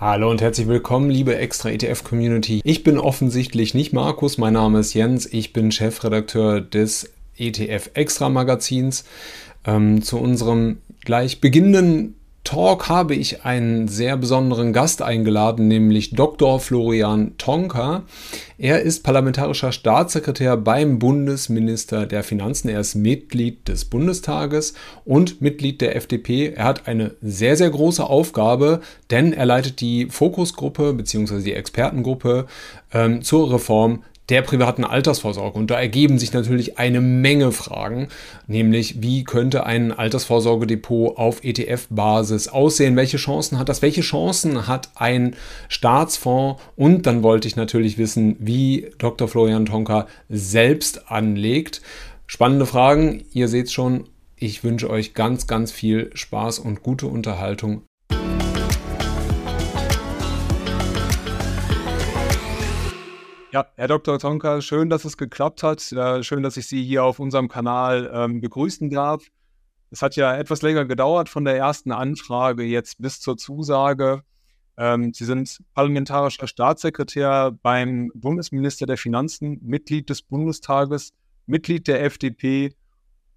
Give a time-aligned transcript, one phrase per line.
[0.00, 2.62] Hallo und herzlich willkommen, liebe Extra ETF Community.
[2.64, 8.30] Ich bin offensichtlich nicht Markus, mein Name ist Jens, ich bin Chefredakteur des ETF Extra
[8.30, 9.04] Magazins.
[9.66, 16.58] Ähm, zu unserem gleich beginnenden Talk habe ich einen sehr besonderen Gast eingeladen, nämlich Dr.
[16.58, 18.04] Florian Tonka.
[18.56, 22.68] Er ist parlamentarischer Staatssekretär beim Bundesminister der Finanzen.
[22.68, 24.74] Er ist Mitglied des Bundestages
[25.04, 26.54] und Mitglied der FDP.
[26.54, 28.80] Er hat eine sehr, sehr große Aufgabe,
[29.10, 31.42] denn er leitet die Fokusgruppe bzw.
[31.42, 32.46] die Expertengruppe
[32.92, 35.58] ähm, zur Reform der privaten Altersvorsorge.
[35.58, 38.08] Und da ergeben sich natürlich eine Menge Fragen,
[38.46, 42.96] nämlich wie könnte ein Altersvorsorgedepot auf ETF-Basis aussehen?
[42.96, 43.82] Welche Chancen hat das?
[43.82, 45.36] Welche Chancen hat ein
[45.68, 46.62] Staatsfonds?
[46.76, 49.28] Und dann wollte ich natürlich wissen, wie Dr.
[49.28, 51.82] Florian Tonka selbst anlegt.
[52.26, 53.24] Spannende Fragen.
[53.32, 54.04] Ihr seht schon,
[54.36, 57.82] ich wünsche euch ganz, ganz viel Spaß und gute Unterhaltung
[63.52, 64.20] Ja, Herr Dr.
[64.20, 65.80] Tonka, schön, dass es geklappt hat.
[65.80, 69.24] Schön, dass ich Sie hier auf unserem Kanal ähm, begrüßen darf.
[69.90, 74.22] Es hat ja etwas länger gedauert von der ersten Anfrage jetzt bis zur Zusage.
[74.76, 81.12] Ähm, Sie sind parlamentarischer Staatssekretär beim Bundesminister der Finanzen, Mitglied des Bundestages,
[81.46, 82.72] Mitglied der FDP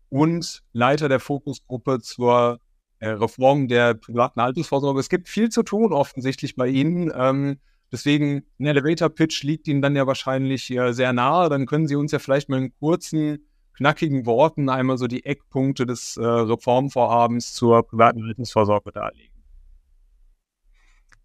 [0.09, 2.59] und Leiter der Fokusgruppe zur
[2.99, 4.99] äh, Reform der privaten Altersvorsorge.
[4.99, 7.11] Es gibt viel zu tun offensichtlich bei Ihnen.
[7.15, 7.57] Ähm,
[7.93, 11.47] Deswegen, ein Elevator-Pitch liegt Ihnen dann ja wahrscheinlich äh, sehr nahe.
[11.47, 15.85] Dann können Sie uns ja vielleicht mal in kurzen, knackigen Worten einmal so die Eckpunkte
[15.85, 19.31] des äh, Reformvorhabens zur privaten Altersvorsorge darlegen.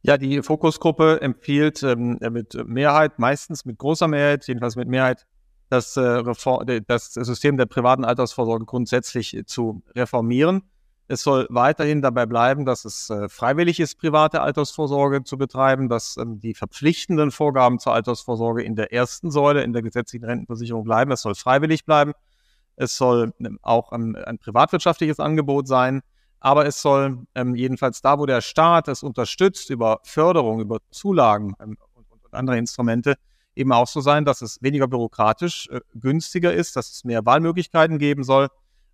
[0.03, 5.27] Ja, die Fokusgruppe empfiehlt ähm, mit Mehrheit, meistens mit großer Mehrheit, jedenfalls mit Mehrheit,
[5.71, 6.23] das, äh,
[6.87, 10.65] das System der privaten Altersvorsorge grundsätzlich zu reformieren.
[11.11, 16.19] Es soll weiterhin dabei bleiben, dass es äh, freiwillig ist, private Altersvorsorge zu betreiben, dass
[16.19, 21.11] ähm, die verpflichtenden Vorgaben zur Altersvorsorge in der ersten Säule, in der gesetzlichen Rentenversicherung bleiben.
[21.11, 22.13] Es soll freiwillig bleiben.
[22.77, 26.03] Es soll ähm, auch ähm, ein privatwirtschaftliches Angebot sein.
[26.41, 31.55] Aber es soll ähm, jedenfalls da, wo der Staat es unterstützt, über Förderung, über Zulagen
[31.59, 33.15] ähm, und, und, andere Instrumente,
[33.57, 37.99] eben auch so sein, dass es weniger bürokratisch äh, günstiger ist, dass es mehr Wahlmöglichkeiten
[37.99, 38.49] geben soll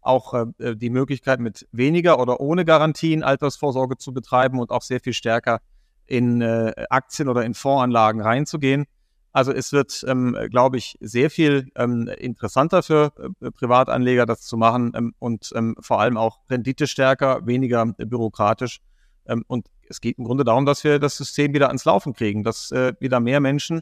[0.05, 5.01] auch äh, die Möglichkeit, mit weniger oder ohne Garantien Altersvorsorge zu betreiben und auch sehr
[5.01, 5.61] viel stärker
[6.07, 8.87] in äh, Aktien oder in Fondsanlagen reinzugehen.
[9.33, 14.57] Also es wird, ähm, glaube ich, sehr viel ähm, interessanter für äh, Privatanleger, das zu
[14.57, 18.81] machen ähm, und ähm, vor allem auch renditestärker, weniger bürokratisch.
[19.27, 22.45] Ähm, und es geht im Grunde darum, dass wir das System wieder ans Laufen kriegen,
[22.45, 23.81] dass äh, wieder mehr Menschen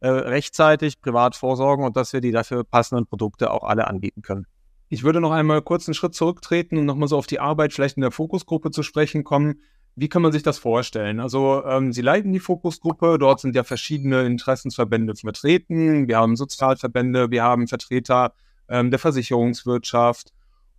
[0.00, 4.46] äh, rechtzeitig privat vorsorgen und dass wir die dafür passenden Produkte auch alle anbieten können.
[4.88, 7.96] Ich würde noch einmal kurz einen Schritt zurücktreten und nochmal so auf die Arbeit vielleicht
[7.96, 9.60] in der Fokusgruppe zu sprechen kommen.
[9.96, 11.20] Wie kann man sich das vorstellen?
[11.20, 16.06] Also ähm, Sie leiten die Fokusgruppe, dort sind ja verschiedene Interessensverbände vertreten.
[16.06, 18.34] Wir haben Sozialverbände, wir haben Vertreter
[18.68, 20.32] ähm, der Versicherungswirtschaft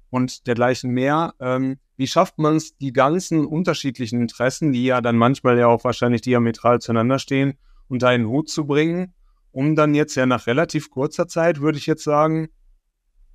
[0.10, 1.34] und dergleichen mehr.
[1.40, 5.84] Ähm, wie schafft man es, die ganzen unterschiedlichen Interessen, die ja dann manchmal ja auch
[5.84, 7.58] wahrscheinlich diametral zueinander stehen,
[7.90, 9.14] unter einen Hut zu bringen,
[9.52, 12.50] um dann jetzt ja nach relativ kurzer Zeit, würde ich jetzt sagen,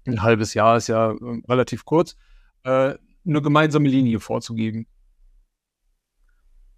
[0.07, 1.17] ein halbes Jahr ist ja äh,
[1.49, 2.17] relativ kurz,
[2.65, 4.87] äh, eine gemeinsame Linie vorzugeben.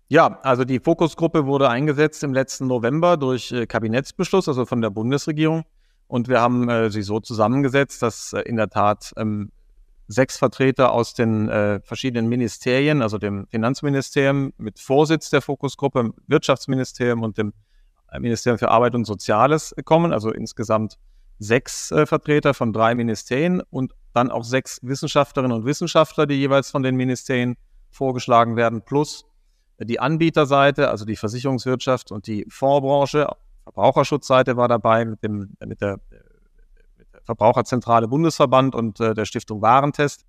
[0.09, 4.91] Ja, also die Fokusgruppe wurde eingesetzt im letzten November durch äh, Kabinettsbeschluss, also von der
[4.91, 5.65] Bundesregierung.
[6.07, 9.51] Und wir haben äh, sie so zusammengesetzt, dass äh, in der Tat ähm,
[10.07, 17.23] sechs Vertreter aus den äh, verschiedenen Ministerien, also dem Finanzministerium mit Vorsitz der Fokusgruppe, Wirtschaftsministerium
[17.23, 17.55] und dem
[18.19, 20.99] Ministerium für Arbeit und Soziales kommen, also insgesamt
[21.39, 26.71] sechs äh, Vertreter von drei Ministerien und dann auch sechs Wissenschaftlerinnen und Wissenschaftler, die jeweils
[26.71, 27.57] von den Ministerien
[27.91, 29.25] vorgeschlagen werden, plus
[29.79, 33.27] die Anbieterseite, also die Versicherungswirtschaft und die Fondsbranche.
[33.65, 35.99] Verbraucherschutzseite war dabei mit, dem, mit, der,
[36.99, 40.25] mit der Verbraucherzentrale Bundesverband und äh, der Stiftung Warentest.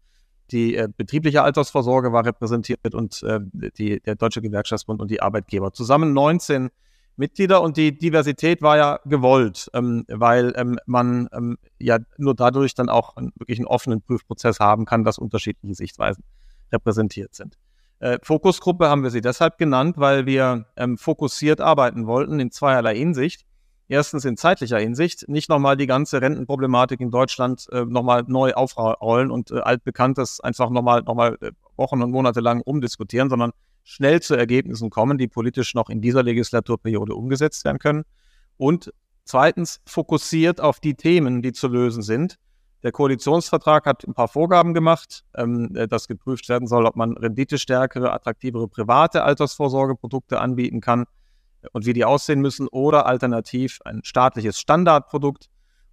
[0.52, 3.40] Die äh, betriebliche Altersvorsorge war repräsentiert und äh,
[3.78, 5.74] die, der Deutsche Gewerkschaftsbund und die Arbeitgeber.
[5.74, 6.70] Zusammen 19
[7.18, 12.74] Mitglieder und die Diversität war ja gewollt, ähm, weil ähm, man ähm, ja nur dadurch
[12.74, 16.24] dann auch einen, wirklich einen offenen Prüfprozess haben kann, dass unterschiedliche Sichtweisen
[16.72, 17.58] repräsentiert sind.
[18.00, 22.96] Äh, Fokusgruppe haben wir sie deshalb genannt, weil wir ähm, fokussiert arbeiten wollten in zweierlei
[22.96, 23.46] Hinsicht.
[23.88, 29.30] Erstens in zeitlicher Hinsicht, nicht nochmal die ganze Rentenproblematik in Deutschland äh, nochmal neu aufrollen
[29.30, 33.52] und äh, altbekanntes einfach nochmal noch mal, äh, Wochen und Monate lang umdiskutieren, sondern
[33.86, 38.04] schnell zu Ergebnissen kommen, die politisch noch in dieser Legislaturperiode umgesetzt werden können.
[38.58, 38.92] Und
[39.24, 42.38] zweitens fokussiert auf die Themen, die zu lösen sind.
[42.82, 47.16] Der Koalitionsvertrag hat ein paar Vorgaben gemacht, ähm, äh, dass geprüft werden soll, ob man
[47.16, 51.06] renditestärkere, attraktivere private Altersvorsorgeprodukte anbieten kann
[51.72, 55.48] und wie die aussehen müssen oder alternativ ein staatliches Standardprodukt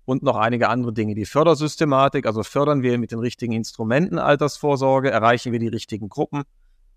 [0.04, 1.14] und noch einige andere Dinge.
[1.14, 6.44] Die Fördersystematik, also fördern wir mit den richtigen Instrumenten Altersvorsorge, erreichen wir die richtigen Gruppen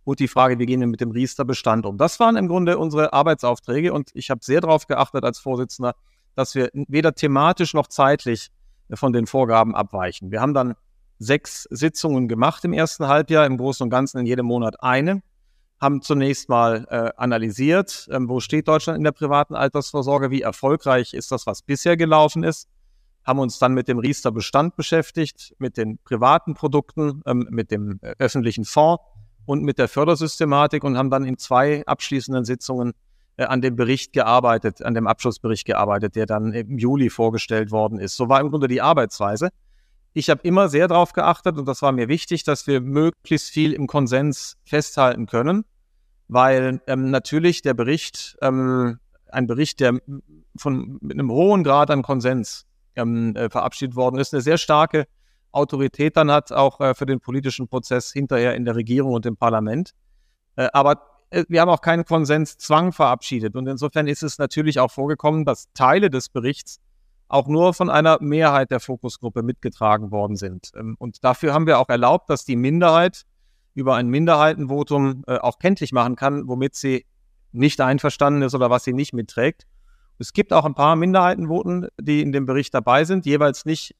[0.06, 1.98] und die Frage, wie gehen wir mit dem Riester-Bestand um.
[1.98, 5.96] Das waren im Grunde unsere Arbeitsaufträge und ich habe sehr darauf geachtet als Vorsitzender,
[6.36, 8.52] dass wir weder thematisch noch zeitlich
[8.94, 10.32] von den Vorgaben abweichen.
[10.32, 10.76] Wir haben dann
[11.18, 15.22] sechs Sitzungen gemacht im ersten Halbjahr, im Großen und Ganzen in jedem Monat eine
[15.80, 21.14] haben zunächst mal äh, analysiert, ähm, wo steht Deutschland in der privaten Altersvorsorge, wie erfolgreich
[21.14, 22.70] ist das, was bisher gelaufen ist,
[23.24, 28.16] haben uns dann mit dem Riester-Bestand beschäftigt, mit den privaten Produkten, ähm, mit dem äh,
[28.20, 29.04] öffentlichen Fonds
[29.46, 32.94] und mit der Fördersystematik und haben dann in zwei abschließenden Sitzungen
[33.38, 38.00] äh, an dem Bericht gearbeitet, an dem Abschlussbericht gearbeitet, der dann im Juli vorgestellt worden
[38.00, 38.16] ist.
[38.16, 39.50] So war im Grunde die Arbeitsweise.
[40.14, 43.74] Ich habe immer sehr darauf geachtet und das war mir wichtig, dass wir möglichst viel
[43.74, 45.66] im Konsens festhalten können,
[46.30, 49.00] weil ähm, natürlich der Bericht, ähm,
[49.30, 50.00] ein Bericht, der
[50.56, 52.66] von mit einem hohen Grad an Konsens
[52.96, 55.06] ähm, äh, verabschiedet worden ist, eine sehr starke
[55.56, 59.38] Autorität dann hat, auch äh, für den politischen Prozess hinterher in der Regierung und im
[59.38, 59.92] Parlament.
[60.56, 63.56] Äh, aber äh, wir haben auch keinen Konsenszwang verabschiedet.
[63.56, 66.80] Und insofern ist es natürlich auch vorgekommen, dass Teile des Berichts
[67.28, 70.72] auch nur von einer Mehrheit der Fokusgruppe mitgetragen worden sind.
[70.76, 73.24] Ähm, und dafür haben wir auch erlaubt, dass die Minderheit
[73.74, 77.06] über ein Minderheitenvotum äh, auch kenntlich machen kann, womit sie
[77.52, 79.66] nicht einverstanden ist oder was sie nicht mitträgt.
[80.18, 83.96] Es gibt auch ein paar Minderheitenvoten, die in dem Bericht dabei sind, jeweils nicht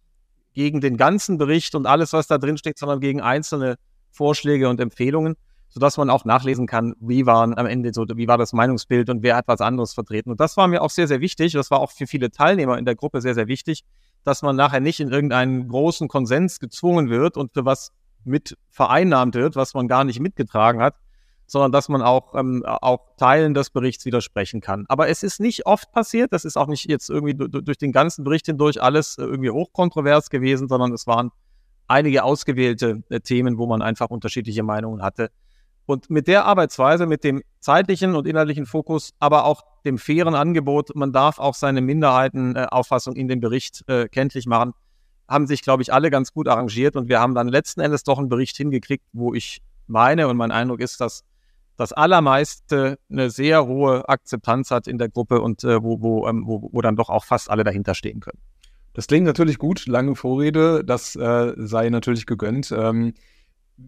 [0.56, 3.76] gegen den ganzen Bericht und alles, was da drin steckt, sondern gegen einzelne
[4.10, 5.36] Vorschläge und Empfehlungen
[5.76, 9.24] sodass man auch nachlesen kann, wie waren am Ende so, wie war das Meinungsbild und
[9.24, 10.32] wer hat was anderes vertreten.
[10.32, 11.52] Und das war mir auch sehr, sehr wichtig.
[11.52, 13.84] Das war auch für viele Teilnehmer in der Gruppe sehr, sehr wichtig,
[14.24, 17.92] dass man nachher nicht in irgendeinen großen Konsens gezwungen wird und für was
[18.24, 20.96] mit vereinnahmt wird, was man gar nicht mitgetragen hat,
[21.48, 24.86] sondern dass man auch, ähm, auch Teilen des Berichts widersprechen kann.
[24.88, 28.24] Aber es ist nicht oft passiert, das ist auch nicht jetzt irgendwie durch den ganzen
[28.24, 31.32] Bericht hindurch alles äh, irgendwie hochkontrovers gewesen, sondern es waren
[31.88, 35.30] einige ausgewählte äh, Themen, wo man einfach unterschiedliche Meinungen hatte.
[35.86, 40.96] Und mit der Arbeitsweise, mit dem zeitlichen und inhaltlichen Fokus, aber auch dem fairen Angebot,
[40.96, 44.74] man darf auch seine Minderheitenauffassung äh, in dem Bericht äh, kenntlich machen,
[45.28, 46.96] haben sich, glaube ich, alle ganz gut arrangiert.
[46.96, 50.52] Und wir haben dann letzten Endes doch einen Bericht hingekriegt, wo ich meine und mein
[50.52, 51.24] Eindruck ist, dass
[51.78, 56.44] das allermeiste eine sehr hohe Akzeptanz hat in der Gruppe und äh, wo, wo, ähm,
[56.46, 58.40] wo, wo dann doch auch fast alle dahinter stehen können.
[58.94, 62.72] Das klingt natürlich gut, lange Vorrede, das äh, sei natürlich gegönnt.
[62.72, 63.14] Ähm,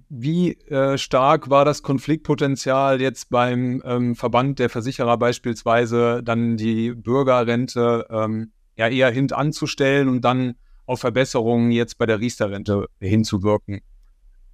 [0.10, 6.92] wie äh, stark war das Konfliktpotenzial jetzt beim ähm, Verband der Versicherer beispielsweise, dann die
[6.92, 10.56] Bürgerrente ähm, ja eher hintanzustellen und dann
[10.86, 13.82] auf Verbesserungen jetzt bei der Riester-Rente hinzuwirken?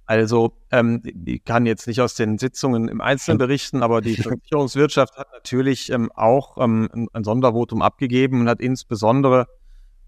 [0.06, 5.16] Also, ähm, ich kann jetzt nicht aus den Sitzungen im Einzelnen berichten, aber die Versicherungswirtschaft
[5.16, 9.46] hat natürlich ähm, auch ähm, ein Sondervotum abgegeben und hat insbesondere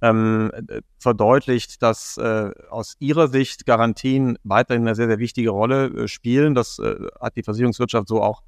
[0.03, 5.87] ähm, äh, verdeutlicht, dass äh, aus ihrer Sicht Garantien weiterhin eine sehr, sehr wichtige Rolle
[5.87, 6.55] äh, spielen.
[6.55, 8.43] Das äh, hat die Versicherungswirtschaft so auch,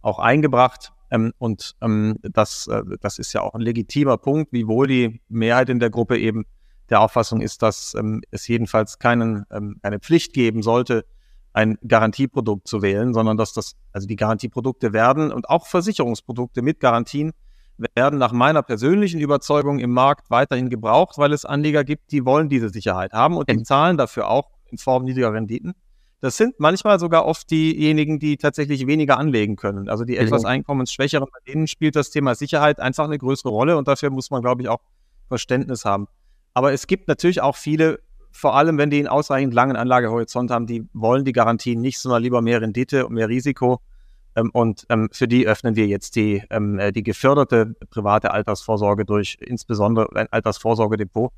[0.00, 0.92] auch eingebracht.
[1.10, 5.68] Ähm, und ähm, das, äh, das ist ja auch ein legitimer Punkt, wiewohl die Mehrheit
[5.68, 6.46] in der Gruppe eben
[6.90, 11.04] der Auffassung ist, dass ähm, es jedenfalls keinen, ähm, keine Pflicht geben sollte,
[11.52, 16.80] ein Garantieprodukt zu wählen, sondern dass das, also die Garantieprodukte werden und auch Versicherungsprodukte mit
[16.80, 17.32] Garantien
[17.94, 22.48] werden nach meiner persönlichen Überzeugung im Markt weiterhin gebraucht, weil es Anleger gibt, die wollen
[22.48, 25.74] diese Sicherheit haben und die zahlen dafür auch in Form niedriger Renditen.
[26.20, 29.88] Das sind manchmal sogar oft diejenigen, die tatsächlich weniger anlegen können.
[29.88, 33.88] Also die etwas einkommensschwächeren, bei denen spielt das Thema Sicherheit einfach eine größere Rolle und
[33.88, 34.80] dafür muss man, glaube ich, auch
[35.28, 36.08] Verständnis haben.
[36.54, 40.66] Aber es gibt natürlich auch viele, vor allem wenn die einen ausreichend langen Anlagehorizont haben,
[40.66, 43.80] die wollen die Garantien nicht, sondern lieber mehr Rendite und mehr Risiko.
[44.36, 49.04] Ähm, und ähm, für die öffnen wir jetzt die, ähm, äh, die geförderte private Altersvorsorge
[49.04, 51.32] durch insbesondere ein Altersvorsorgedepot.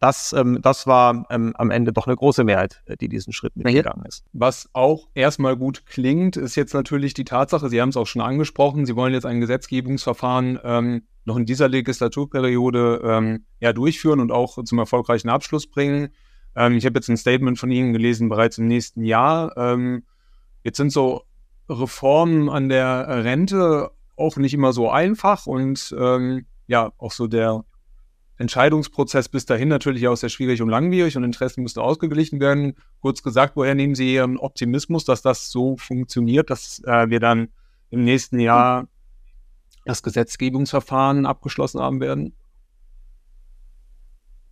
[0.00, 4.24] das, das war am Ende doch eine große Mehrheit, äh, die diesen Schritt mitgegangen ist.
[4.32, 8.22] Was auch erstmal gut klingt, ist jetzt natürlich die Tatsache, Sie haben es auch schon
[8.22, 14.62] angesprochen, Sie wollen jetzt ein Gesetzgebungsverfahren noch in dieser Legislaturperiode ähm, ja, durchführen und auch
[14.64, 16.08] zum erfolgreichen Abschluss bringen.
[16.56, 19.52] Ähm, ich habe jetzt ein Statement von Ihnen gelesen, bereits im nächsten Jahr.
[20.64, 21.22] jetzt sind so
[21.68, 27.64] Reformen an der Rente auch nicht immer so einfach und ähm, ja, auch so der
[28.38, 32.74] Entscheidungsprozess bis dahin natürlich auch sehr schwierig und langwierig und Interessen müsste ausgeglichen werden.
[33.00, 37.48] Kurz gesagt, woher nehmen Sie Ihren Optimismus, dass das so funktioniert, dass äh, wir dann
[37.90, 38.86] im nächsten Jahr
[39.88, 42.34] das Gesetzgebungsverfahren abgeschlossen haben werden?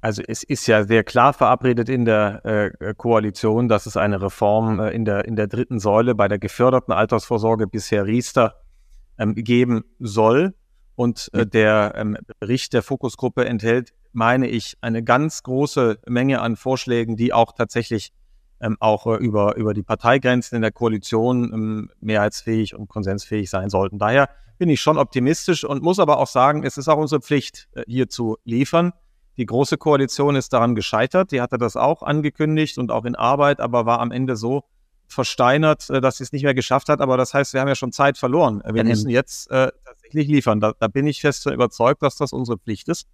[0.00, 4.78] Also es ist ja sehr klar verabredet in der äh, Koalition, dass es eine Reform
[4.78, 8.62] äh, in, der, in der dritten Säule bei der geförderten Altersvorsorge bisher Riester
[9.18, 10.54] ähm, geben soll.
[10.94, 16.56] Und äh, der ähm, Bericht der Fokusgruppe enthält, meine ich, eine ganz große Menge an
[16.56, 18.12] Vorschlägen, die auch tatsächlich
[18.60, 23.68] ähm, auch äh, über, über die Parteigrenzen in der Koalition ähm, mehrheitsfähig und konsensfähig sein
[23.68, 23.98] sollten.
[23.98, 27.68] Daher bin ich schon optimistisch und muss aber auch sagen, es ist auch unsere Pflicht,
[27.72, 28.92] äh, hier zu liefern.
[29.36, 31.30] Die Große Koalition ist daran gescheitert.
[31.32, 34.64] Die hatte das auch angekündigt und auch in Arbeit, aber war am Ende so
[35.08, 37.00] versteinert, äh, dass sie es nicht mehr geschafft hat.
[37.00, 38.62] Aber das heißt, wir haben ja schon Zeit verloren.
[38.64, 40.60] Wir ja, müssen jetzt äh, tatsächlich liefern.
[40.60, 43.06] Da, da, bin ich fest überzeugt, dass das unsere Pflicht ist.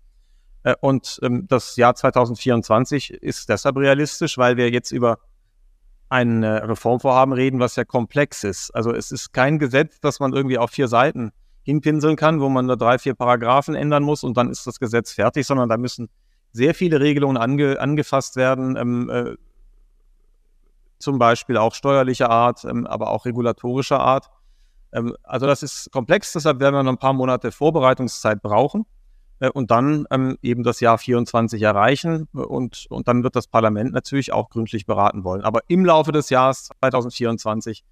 [0.63, 5.19] Äh, und ähm, das Jahr 2024 ist deshalb realistisch, weil wir jetzt über
[6.13, 8.71] ein äh, Reformvorhaben reden, was ja komplex ist.
[8.75, 12.67] Also es ist kein Gesetz, das man irgendwie auf vier Seiten hinpinseln kann, wo man
[12.67, 16.11] nur drei, vier Paragraphen ändern muss und dann ist das Gesetz fertig, sondern da müssen
[16.53, 19.37] sehr viele Regelungen ange, angefasst werden, ähm, äh,
[20.99, 24.29] zum Beispiel auch steuerlicher Art, ähm, aber auch regulatorischer Art.
[24.93, 28.85] Ähm, also das ist komplex, deshalb werden wir noch ein paar Monate Vorbereitungszeit brauchen
[29.51, 34.33] und dann ähm, eben das Jahr 24 erreichen und, und dann wird das Parlament natürlich
[34.33, 35.43] auch gründlich beraten wollen.
[35.43, 37.85] Aber im Laufe des Jahres 2024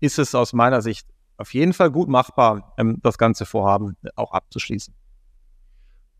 [0.00, 1.06] ist es aus meiner Sicht
[1.38, 4.94] auf jeden Fall gut machbar, ähm, das ganze Vorhaben auch abzuschließen.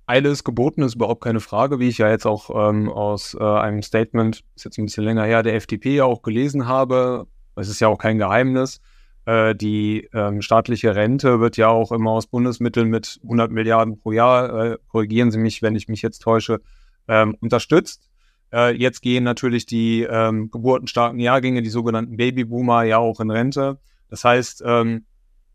[0.07, 3.43] Eile ist geboten, ist überhaupt keine Frage, wie ich ja jetzt auch ähm, aus äh,
[3.43, 7.27] einem Statement, ist jetzt ein bisschen länger her, der FDP ja auch gelesen habe.
[7.57, 8.81] Es ist ja auch kein Geheimnis.
[9.29, 14.13] Äh, die ähm, staatliche Rente wird ja auch immer aus Bundesmitteln mit 100 Milliarden pro
[14.13, 16.63] Jahr, äh, korrigieren Sie mich, wenn ich mich jetzt täusche,
[17.09, 18.09] ähm, unterstützt.
[18.55, 23.79] Äh, jetzt gehen natürlich die ähm, geburtenstarken Jahrgänge, die sogenannten Babyboomer, ja auch in Rente.
[24.09, 25.05] Das heißt, ähm,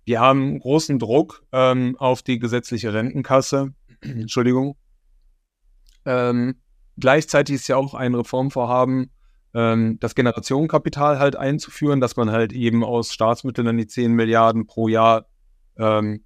[0.05, 3.73] wir haben großen Druck ähm, auf die gesetzliche Rentenkasse.
[4.01, 4.77] Entschuldigung.
[6.05, 6.57] Ähm,
[6.99, 9.09] gleichzeitig ist ja auch ein Reformvorhaben,
[9.53, 14.65] ähm, das Generationenkapital halt einzuführen, dass man halt eben aus Staatsmitteln dann die 10 Milliarden
[14.65, 15.25] pro Jahr
[15.77, 16.23] ähm,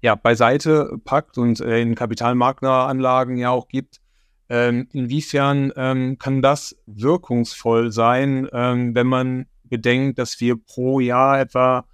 [0.00, 4.00] ja, beiseite packt und äh, in kapitalmarktnahe Anlagen ja auch gibt.
[4.48, 11.40] Ähm, inwiefern ähm, kann das wirkungsvoll sein, ähm, wenn man bedenkt, dass wir pro Jahr
[11.40, 11.84] etwa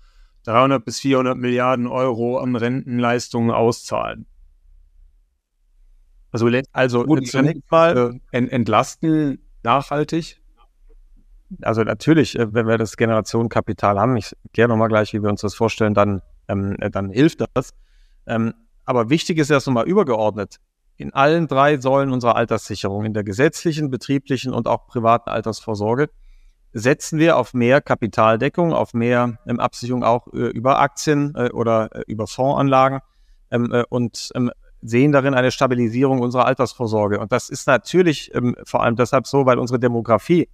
[0.44, 4.26] 300 bis 400 Milliarden Euro an Rentenleistungen auszahlen.
[6.30, 10.40] Also, also Gut, zunächst mal äh, entlasten nachhaltig.
[11.62, 15.40] Also natürlich, äh, wenn wir das Generationenkapital haben, ich kläre nochmal gleich, wie wir uns
[15.40, 17.70] das vorstellen, dann, ähm, äh, dann hilft das.
[18.26, 18.54] Ähm,
[18.84, 20.58] aber wichtig ist erst nochmal übergeordnet.
[20.96, 26.08] In allen drei Säulen unserer Alterssicherung, in der gesetzlichen, betrieblichen und auch privaten Altersvorsorge,
[26.72, 31.94] setzen wir auf mehr Kapitaldeckung, auf mehr ähm, Absicherung auch äh, über Aktien äh, oder
[31.94, 33.00] äh, über Fondsanlagen
[33.50, 34.50] ähm, äh, und ähm,
[34.84, 37.18] sehen darin eine Stabilisierung unserer Altersvorsorge.
[37.18, 40.48] Und das ist natürlich ähm, vor allem deshalb so, weil unsere Demografie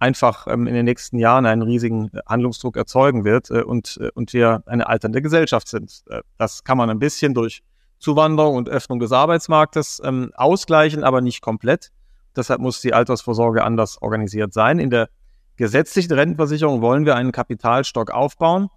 [0.00, 4.32] einfach ähm, in den nächsten Jahren einen riesigen äh, Handlungsdruck erzeugen wird äh, und, und
[4.32, 6.02] wir eine alternde Gesellschaft sind.
[6.36, 7.62] das kann man ein bisschen durch
[8.00, 11.90] Zuwanderung und Öffnung des Arbeitsmarktes ähm, ausgleichen, aber nicht komplett.
[12.36, 14.78] Deshalb muss die Altersvorsorge anders organisiert sein.
[14.78, 15.08] In der
[15.56, 18.68] gesetzlichen Rentenversicherung wollen wir einen Kapitalstock aufbauen,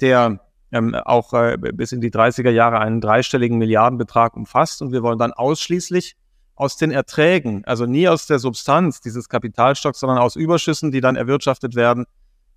[0.00, 0.40] der
[0.72, 4.82] ähm, auch äh, bis in die 30er Jahre einen dreistelligen Milliardenbetrag umfasst.
[4.82, 6.16] Und wir wollen dann ausschließlich
[6.54, 11.16] aus den Erträgen, also nie aus der Substanz dieses Kapitalstocks, sondern aus Überschüssen, die dann
[11.16, 12.06] erwirtschaftet werden,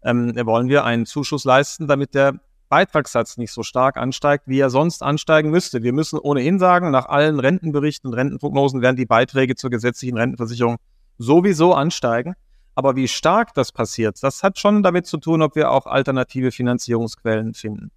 [0.03, 4.69] ähm, wollen wir einen Zuschuss leisten, damit der Beitragssatz nicht so stark ansteigt, wie er
[4.69, 5.84] sonst ansteigen müsste.
[5.84, 10.77] Wir müssen ohnehin sagen, nach allen Rentenberichten und Rentenprognosen werden die Beiträge zur gesetzlichen Rentenversicherung
[11.17, 12.34] sowieso ansteigen.
[12.74, 16.51] Aber wie stark das passiert, das hat schon damit zu tun, ob wir auch alternative
[16.51, 17.91] Finanzierungsquellen finden.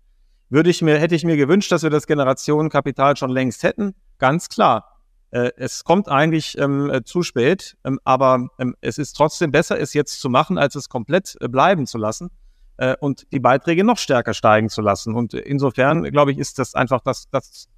[0.51, 3.95] Würde ich mir, hätte ich mir gewünscht, dass wir das Generationenkapital schon längst hätten?
[4.19, 4.99] Ganz klar.
[5.31, 9.79] Äh, es kommt eigentlich ähm, äh, zu spät, ähm, aber ähm, es ist trotzdem besser,
[9.79, 12.31] es jetzt zu machen, als es komplett äh, bleiben zu lassen
[12.79, 15.15] äh, und die Beiträge noch stärker steigen zu lassen.
[15.15, 17.69] Und insofern, glaube ich, ist das einfach, dass das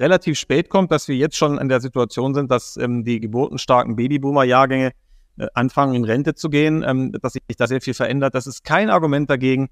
[0.00, 3.96] relativ spät kommt, dass wir jetzt schon in der Situation sind, dass ähm, die geburtenstarken
[3.96, 4.92] Babyboomer-Jahrgänge
[5.38, 8.34] äh, anfangen, in Rente zu gehen, ähm, dass sich da sehr viel verändert.
[8.34, 9.68] Das ist kein Argument dagegen,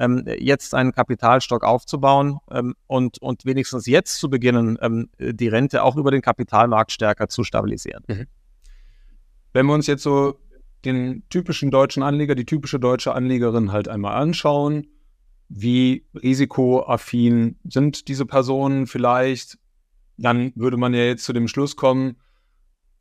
[0.00, 5.84] ähm, jetzt einen Kapitalstock aufzubauen ähm, und, und wenigstens jetzt zu beginnen, ähm, die Rente
[5.84, 8.02] auch über den Kapitalmarkt stärker zu stabilisieren.
[8.08, 8.26] Mhm.
[9.52, 10.40] Wenn wir uns jetzt so
[10.86, 14.86] den typischen deutschen Anleger, die typische deutsche Anlegerin halt einmal anschauen,
[15.50, 19.58] wie risikoaffin sind diese Personen vielleicht,
[20.16, 22.16] dann würde man ja jetzt zu dem Schluss kommen,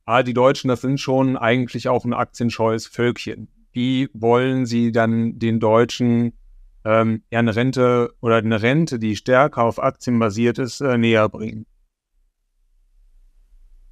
[0.03, 3.48] ah, die Deutschen, das sind schon eigentlich auch ein aktienscheues Völkchen.
[3.72, 6.34] Wie wollen sie dann den Deutschen
[6.86, 11.29] ähm, ja eine Rente oder eine Rente, die stärker auf Aktien basiert ist, äh, näher
[11.29, 11.65] bringen?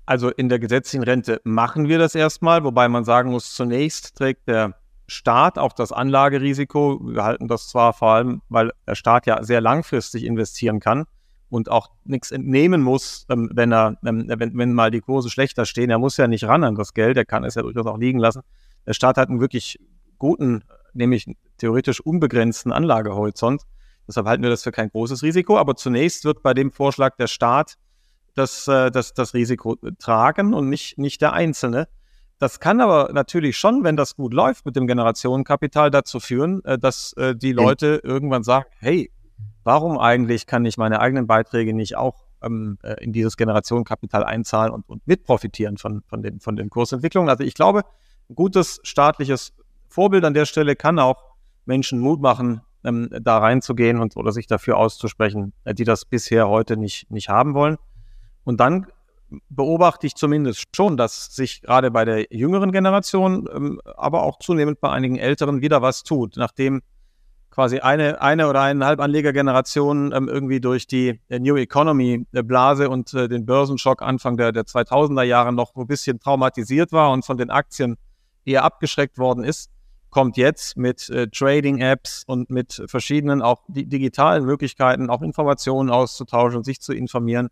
[0.06, 4.48] Also in der gesetzlichen Rente machen wir das erstmal, wobei man sagen muss, zunächst trägt
[4.48, 4.76] der
[5.08, 7.00] Staat auch das Anlagerisiko.
[7.04, 11.06] Wir halten das zwar vor allem, weil der Staat ja sehr langfristig investieren kann
[11.50, 15.66] und auch nichts entnehmen muss, ähm, wenn er, ähm, wenn, wenn mal die Kurse schlechter
[15.66, 15.90] stehen.
[15.90, 18.20] Er muss ja nicht ran an das Geld, er kann es ja durchaus auch liegen
[18.20, 18.42] lassen.
[18.86, 19.80] Der Staat hat einen wirklich
[20.18, 20.64] guten,
[20.98, 21.26] nämlich
[21.58, 23.64] theoretisch unbegrenzten Anlagehorizont.
[24.08, 25.58] Deshalb halten wir das für kein großes Risiko.
[25.58, 27.78] Aber zunächst wird bei dem Vorschlag der Staat
[28.36, 31.88] das, äh, das, das Risiko tragen und nicht, nicht der Einzelne.
[32.40, 36.78] Das kann aber natürlich schon, wenn das gut läuft mit dem Generationenkapital, dazu führen, äh,
[36.78, 39.12] dass äh, die Leute irgendwann sagen, hey,
[39.64, 44.88] warum eigentlich kann ich meine eigenen Beiträge nicht auch ähm, in dieses Generationenkapital einzahlen und,
[44.88, 47.30] und mit profitieren von, von, den, von den Kursentwicklungen?
[47.30, 47.82] Also ich glaube,
[48.30, 49.54] ein gutes staatliches
[49.90, 51.24] Vorbild an der Stelle kann auch
[51.66, 56.78] Menschen Mut machen, ähm, da reinzugehen und oder sich dafür auszusprechen, die das bisher heute
[56.78, 57.78] nicht, nicht haben wollen.
[58.44, 58.88] Und dann
[59.50, 64.80] beobachte ich zumindest schon, dass sich gerade bei der jüngeren Generation, ähm, aber auch zunehmend
[64.80, 66.82] bei einigen Älteren wieder was tut, nachdem
[67.50, 72.90] quasi eine, eine oder eineinhalb Anlegergenerationen ähm, irgendwie durch die äh, New Economy äh, Blase
[72.90, 77.26] und äh, den Börsenschock Anfang der, der 2000er Jahre noch ein bisschen traumatisiert war und
[77.26, 77.98] von den Aktien
[78.46, 79.72] eher abgeschreckt worden ist,
[80.18, 86.64] kommt jetzt mit äh, Trading-Apps und mit verschiedenen auch digitalen Möglichkeiten, auch Informationen auszutauschen und
[86.64, 87.50] sich zu informieren,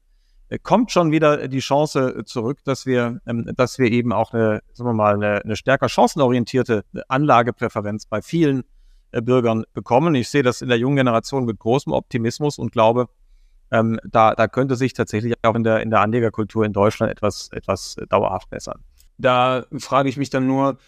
[0.49, 4.33] äh, kommt schon wieder die Chance äh, zurück, dass wir, ähm, dass wir eben auch
[4.33, 8.63] eine, sagen wir mal, eine, eine stärker chancenorientierte Anlagepräferenz bei vielen
[9.11, 10.15] äh, Bürgern bekommen.
[10.15, 13.09] Ich sehe das in der jungen Generation mit großem Optimismus und glaube,
[13.69, 17.47] ähm, da, da könnte sich tatsächlich auch in der, in der Anlegerkultur in Deutschland etwas,
[17.51, 18.83] etwas dauerhaft bessern.
[19.19, 20.79] Da frage ich mich dann nur,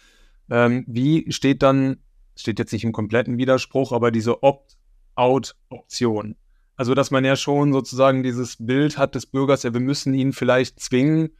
[0.50, 1.98] ähm, wie steht dann,
[2.36, 6.36] steht jetzt nicht im kompletten Widerspruch, aber diese Opt-out-Option
[6.78, 10.32] also, dass man ja schon sozusagen dieses Bild hat des Bürgers, ja, wir müssen ihn
[10.32, 11.30] vielleicht zwingen,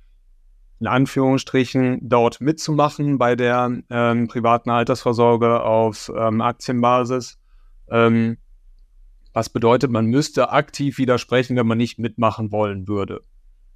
[0.81, 7.39] in Anführungsstrichen, dort mitzumachen bei der ähm, privaten Altersvorsorge auf ähm, Aktienbasis.
[7.89, 8.39] Ähm,
[9.33, 13.23] was bedeutet, man müsste aktiv widersprechen, wenn man nicht mitmachen wollen würde.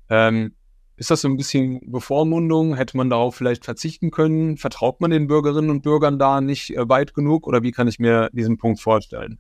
[0.08, 0.56] Ähm,
[1.02, 2.76] ist das so ein bisschen Bevormundung?
[2.76, 4.56] Hätte man darauf vielleicht verzichten können?
[4.56, 7.48] Vertraut man den Bürgerinnen und Bürgern da nicht äh, weit genug?
[7.48, 9.38] Oder wie kann ich mir diesen Punkt vorstellen?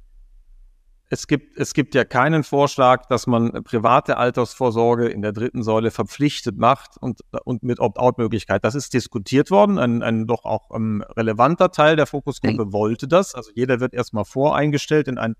[1.12, 5.90] es gibt, es gibt ja keinen Vorschlag, dass man private Altersvorsorge in der dritten Säule
[5.90, 8.64] verpflichtet macht und, und mit Opt-out-Möglichkeit.
[8.64, 9.78] Das ist diskutiert worden.
[9.78, 12.72] Ein, ein doch auch um, ähm, relevanter Teil der Fokusgruppe mhm.
[12.72, 13.34] wollte das.
[13.34, 15.34] Also jeder wird erstmal voreingestellt in ein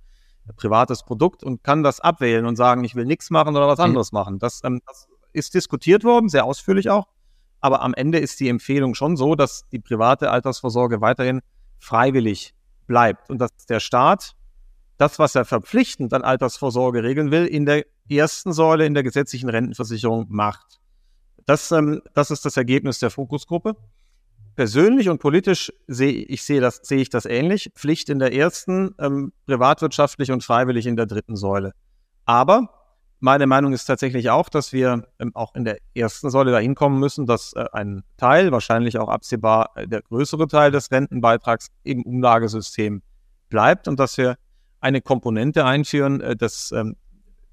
[0.56, 3.84] privates Produkt und kann das abwählen und sagen, ich will nichts machen oder was mhm.
[3.86, 4.38] anderes machen.
[4.38, 7.08] Das, ähm, das ist diskutiert worden, sehr ausführlich auch.
[7.60, 11.40] Aber am Ende ist die Empfehlung schon so, dass die private Altersvorsorge weiterhin
[11.78, 12.54] freiwillig
[12.86, 14.34] bleibt und dass der Staat
[14.98, 19.48] das, was er verpflichtend an Altersvorsorge regeln will, in der ersten Säule in der gesetzlichen
[19.48, 20.80] Rentenversicherung macht.
[21.46, 23.76] Das, ähm, das ist das Ergebnis der Fokusgruppe.
[24.54, 27.70] Persönlich und politisch sehe ich sehe das sehe ich das ähnlich.
[27.74, 31.72] Pflicht in der ersten, ähm, privatwirtschaftlich und freiwillig in der dritten Säule.
[32.26, 32.81] Aber
[33.22, 36.98] meine Meinung ist tatsächlich auch, dass wir ähm, auch in der ersten Säule dahin kommen
[36.98, 42.02] müssen, dass äh, ein Teil, wahrscheinlich auch absehbar äh, der größere Teil des Rentenbeitrags im
[42.02, 43.00] Umlagesystem
[43.48, 44.36] bleibt und dass wir
[44.80, 46.96] eine Komponente einführen äh, des ähm,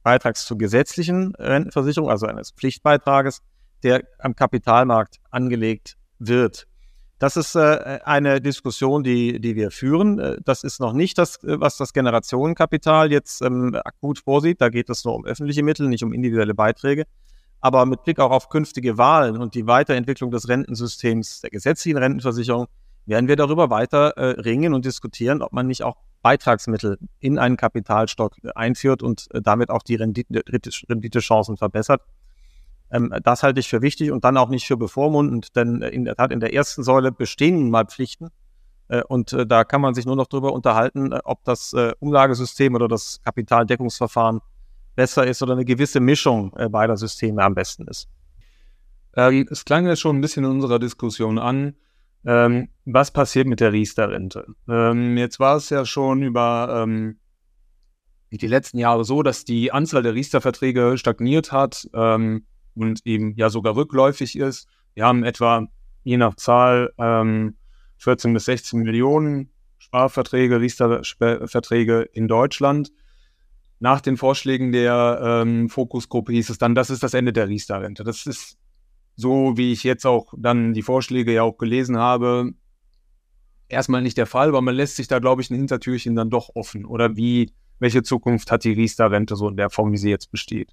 [0.01, 3.41] Beitrags zur gesetzlichen Rentenversicherung, also eines Pflichtbeitrages,
[3.83, 6.65] der am Kapitalmarkt angelegt wird.
[7.19, 10.19] Das ist äh, eine Diskussion, die, die wir führen.
[10.19, 14.61] Äh, das ist noch nicht das, äh, was das Generationenkapital jetzt ähm, akut vorsieht.
[14.61, 17.03] Da geht es nur um öffentliche Mittel, nicht um individuelle Beiträge.
[17.59, 22.67] Aber mit Blick auch auf künftige Wahlen und die Weiterentwicklung des Rentensystems, der gesetzlichen Rentenversicherung,
[23.05, 27.57] werden wir darüber weiter äh, ringen und diskutieren, ob man nicht auch Beitragsmittel in einen
[27.57, 30.41] Kapitalstock einführt und äh, damit auch die Rendite,
[30.87, 32.01] Renditechancen verbessert.
[32.91, 36.15] Ähm, das halte ich für wichtig und dann auch nicht für bevormundend, denn in der
[36.15, 38.29] Tat in der ersten Säule bestehen mal Pflichten.
[38.87, 42.87] Äh, und äh, da kann man sich nur noch darüber unterhalten, ob das Umlagesystem oder
[42.87, 44.41] das Kapitaldeckungsverfahren
[44.95, 48.09] besser ist oder eine gewisse Mischung beider Systeme am besten ist.
[49.15, 51.75] Ähm, es klang ja schon ein bisschen in unserer Diskussion an,
[52.25, 54.45] ähm, was passiert mit der Riester-Rente?
[54.67, 56.85] Ähm, jetzt war es ja schon über
[58.31, 61.89] die letzten Jahre so, dass die Anzahl der Riester-Verträge stagniert hat
[62.75, 64.67] und eben ja sogar rückläufig ist.
[64.93, 65.67] Wir haben etwa
[66.03, 72.91] je nach Zahl 14 ähm, bis 16 Millionen Sparverträge, Riester-Verträge in Deutschland.
[73.79, 78.03] Nach den Vorschlägen der ähm, Fokusgruppe hieß es dann, das ist das Ende der Riester-Rente.
[78.03, 78.57] Das ist
[79.19, 82.53] so wie ich jetzt auch dann die Vorschläge ja auch gelesen habe,
[83.67, 86.51] erstmal nicht der Fall, aber man lässt sich da, glaube ich, ein Hintertürchen dann doch
[86.55, 86.85] offen.
[86.85, 90.71] Oder wie, welche Zukunft hat die Riester-Rente so in der Form, wie sie jetzt besteht?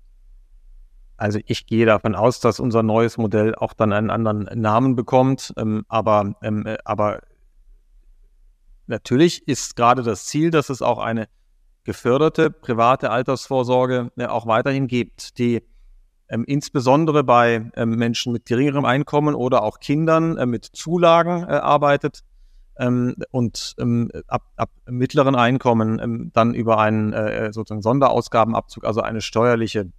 [1.16, 5.52] Also ich gehe davon aus, dass unser neues Modell auch dann einen anderen Namen bekommt.
[5.56, 7.20] Ähm, aber, ähm, äh, aber
[8.86, 11.28] natürlich ist gerade das Ziel, dass es auch eine
[11.84, 15.62] geförderte private Altersvorsorge äh, auch weiterhin gibt, die
[16.28, 21.52] ähm, insbesondere bei ähm, Menschen mit geringerem Einkommen oder auch Kindern äh, mit Zulagen äh,
[21.52, 22.24] arbeitet
[22.78, 29.20] ähm, und ähm, ab, ab mittleren Einkommen dann über einen äh, sozusagen Sonderausgabenabzug, also eine
[29.20, 29.90] steuerliche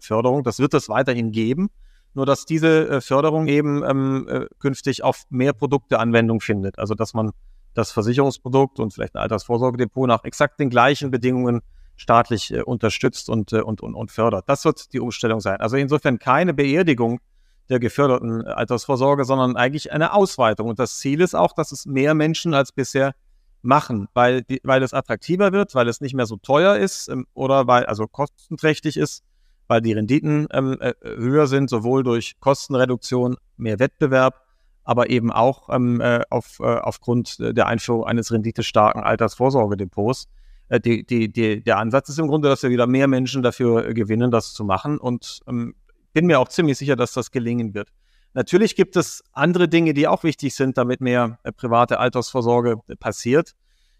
[0.00, 0.42] Förderung.
[0.44, 1.70] Das wird es weiterhin geben,
[2.14, 6.78] nur dass diese äh, Förderung eben ähm, äh, künftig auf mehr Produkte Anwendung findet.
[6.78, 7.32] Also dass man
[7.74, 11.60] das Versicherungsprodukt und vielleicht ein Altersvorsorgedepot nach exakt den gleichen Bedingungen
[11.96, 14.44] staatlich äh, unterstützt und, äh, und, und, und fördert.
[14.48, 15.60] Das wird die Umstellung sein.
[15.60, 17.20] Also insofern keine Beerdigung
[17.68, 20.68] der geförderten Altersvorsorge, sondern eigentlich eine Ausweitung.
[20.68, 23.14] Und das Ziel ist auch, dass es mehr Menschen als bisher
[23.62, 27.26] machen, weil, die, weil es attraktiver wird, weil es nicht mehr so teuer ist ähm,
[27.32, 29.24] oder weil also kostenträchtig ist,
[29.68, 34.42] weil die Renditen ähm, äh, höher sind, sowohl durch Kostenreduktion, mehr Wettbewerb,
[34.84, 40.28] aber eben auch ähm, äh, auf, äh, aufgrund der Einführung eines renditestarken Altersvorsorgedepots.
[40.68, 43.94] Äh, die, die, die, der Ansatz ist im Grunde, dass wir wieder mehr Menschen dafür
[43.94, 44.98] gewinnen, das zu machen.
[44.98, 45.74] Und ähm,
[46.12, 47.88] bin mir auch ziemlich sicher, dass das gelingen wird.
[48.34, 52.96] Natürlich gibt es andere Dinge, die auch wichtig sind, damit mehr äh, private Altersvorsorge äh,
[52.96, 53.52] passiert.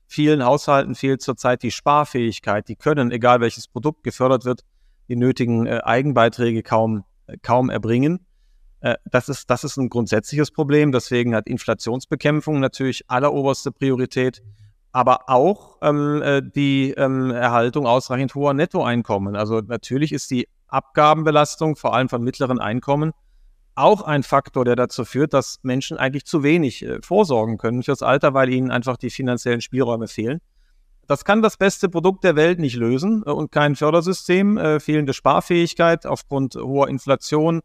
[0.07, 2.69] Vielen Haushalten fehlt zurzeit die Sparfähigkeit.
[2.69, 4.63] Die können, egal welches Produkt gefördert wird,
[5.09, 8.27] die nötigen äh, Eigenbeiträge kaum, äh, kaum erbringen.
[8.81, 10.93] Äh, das, ist, das ist ein grundsätzliches Problem.
[10.93, 14.43] Deswegen hat Inflationsbekämpfung natürlich alleroberste Priorität,
[14.93, 19.37] aber auch ähm, äh, die ähm, Erhaltung ausreichend hoher Nettoeinkommen.
[19.37, 23.13] Also natürlich ist die Abgabenbelastung, vor allem von mittleren Einkommen,
[23.75, 28.03] auch ein Faktor, der dazu führt, dass Menschen eigentlich zu wenig äh, vorsorgen können fürs
[28.03, 30.41] Alter, weil ihnen einfach die finanziellen Spielräume fehlen.
[31.07, 35.13] Das kann das beste Produkt der Welt nicht lösen äh, und kein Fördersystem, äh, fehlende
[35.13, 37.61] Sparfähigkeit aufgrund hoher Inflation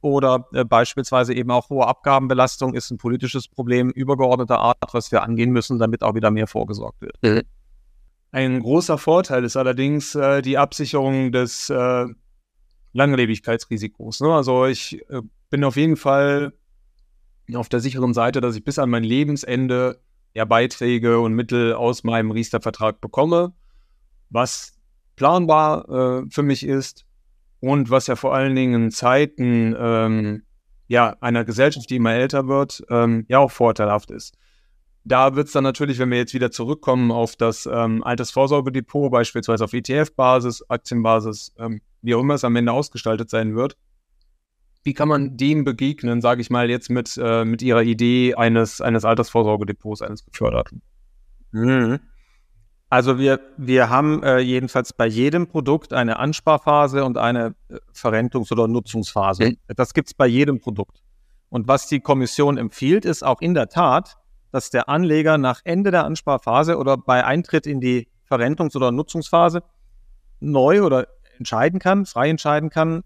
[0.00, 5.22] oder äh, beispielsweise eben auch hohe Abgabenbelastung ist ein politisches Problem übergeordneter Art, was wir
[5.22, 7.16] angehen müssen, damit auch wieder mehr vorgesorgt wird.
[7.22, 7.42] Mhm.
[8.32, 12.06] Ein großer Vorteil ist allerdings äh, die Absicherung des äh,
[12.92, 14.20] Langlebigkeitsrisikos.
[14.20, 14.32] Ne?
[14.32, 16.52] Also ich äh, bin auf jeden Fall
[17.54, 20.00] auf der sicheren Seite, dass ich bis an mein Lebensende
[20.36, 23.54] ja Beiträge und Mittel aus meinem Riester-Vertrag bekomme,
[24.28, 24.74] was
[25.16, 27.06] planbar äh, für mich ist
[27.60, 30.42] und was ja vor allen Dingen in Zeiten ähm,
[30.88, 34.36] ja, einer Gesellschaft, die immer älter wird, ähm, ja auch vorteilhaft ist.
[35.04, 39.64] Da wird es dann natürlich, wenn wir jetzt wieder zurückkommen auf das ähm, Altersvorsorgedepot, beispielsweise
[39.64, 43.78] auf ETF-Basis, Aktienbasis, ähm, wie auch immer es am Ende ausgestaltet sein wird,
[44.86, 48.80] wie kann man dem begegnen, sage ich mal, jetzt mit, äh, mit Ihrer Idee eines,
[48.80, 50.80] eines Altersvorsorgedepots, eines geförderten?
[51.50, 51.98] Mhm.
[52.88, 58.52] Also wir, wir haben äh, jedenfalls bei jedem Produkt eine Ansparphase und eine äh, Verrentungs-
[58.52, 59.44] oder Nutzungsphase.
[59.44, 59.56] Mhm.
[59.74, 61.02] Das gibt es bei jedem Produkt.
[61.48, 64.16] Und was die Kommission empfiehlt, ist auch in der Tat,
[64.52, 69.62] dass der Anleger nach Ende der Ansparphase oder bei Eintritt in die Verrentungs- oder Nutzungsphase
[70.38, 73.02] neu oder entscheiden kann, frei entscheiden kann,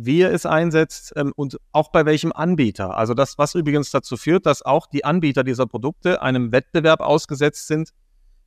[0.00, 2.96] wie er es einsetzt ähm, und auch bei welchem Anbieter.
[2.96, 7.66] Also das, was übrigens dazu führt, dass auch die Anbieter dieser Produkte einem Wettbewerb ausgesetzt
[7.66, 7.90] sind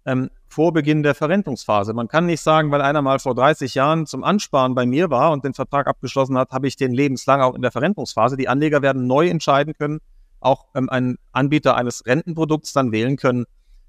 [0.05, 1.93] ähm, vor Beginn der Verrentungsphase.
[1.93, 5.31] Man kann nicht sagen, weil einer mal vor 30 Jahren zum Ansparen bei mir war
[5.31, 8.37] und den Vertrag abgeschlossen hat, habe ich den lebenslang auch in der Verrentungsphase.
[8.37, 9.99] Die Anleger werden neu entscheiden können,
[10.39, 13.43] auch ähm, einen Anbieter eines Rentenprodukts dann wählen können,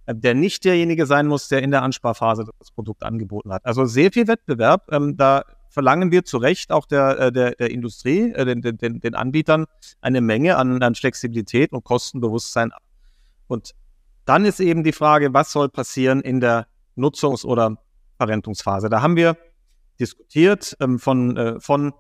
[0.07, 3.65] äh, der nicht derjenige sein muss, der in der Ansparphase das Produkt angeboten hat.
[3.65, 4.91] Also sehr viel Wettbewerb.
[4.91, 9.01] Ähm, da verlangen wir zu Recht auch der, äh, der, der Industrie, äh, den, den,
[9.01, 9.67] den Anbietern
[10.01, 12.83] eine Menge an, an Flexibilität und Kostenbewusstsein ab.
[13.49, 13.73] Und
[14.27, 17.79] dann ist eben die Frage, was soll passieren in der Nutzungs- oder
[18.19, 18.91] Verrentungsphase?
[18.91, 19.37] Da haben wir
[19.99, 21.95] diskutiert ähm, von, äh, von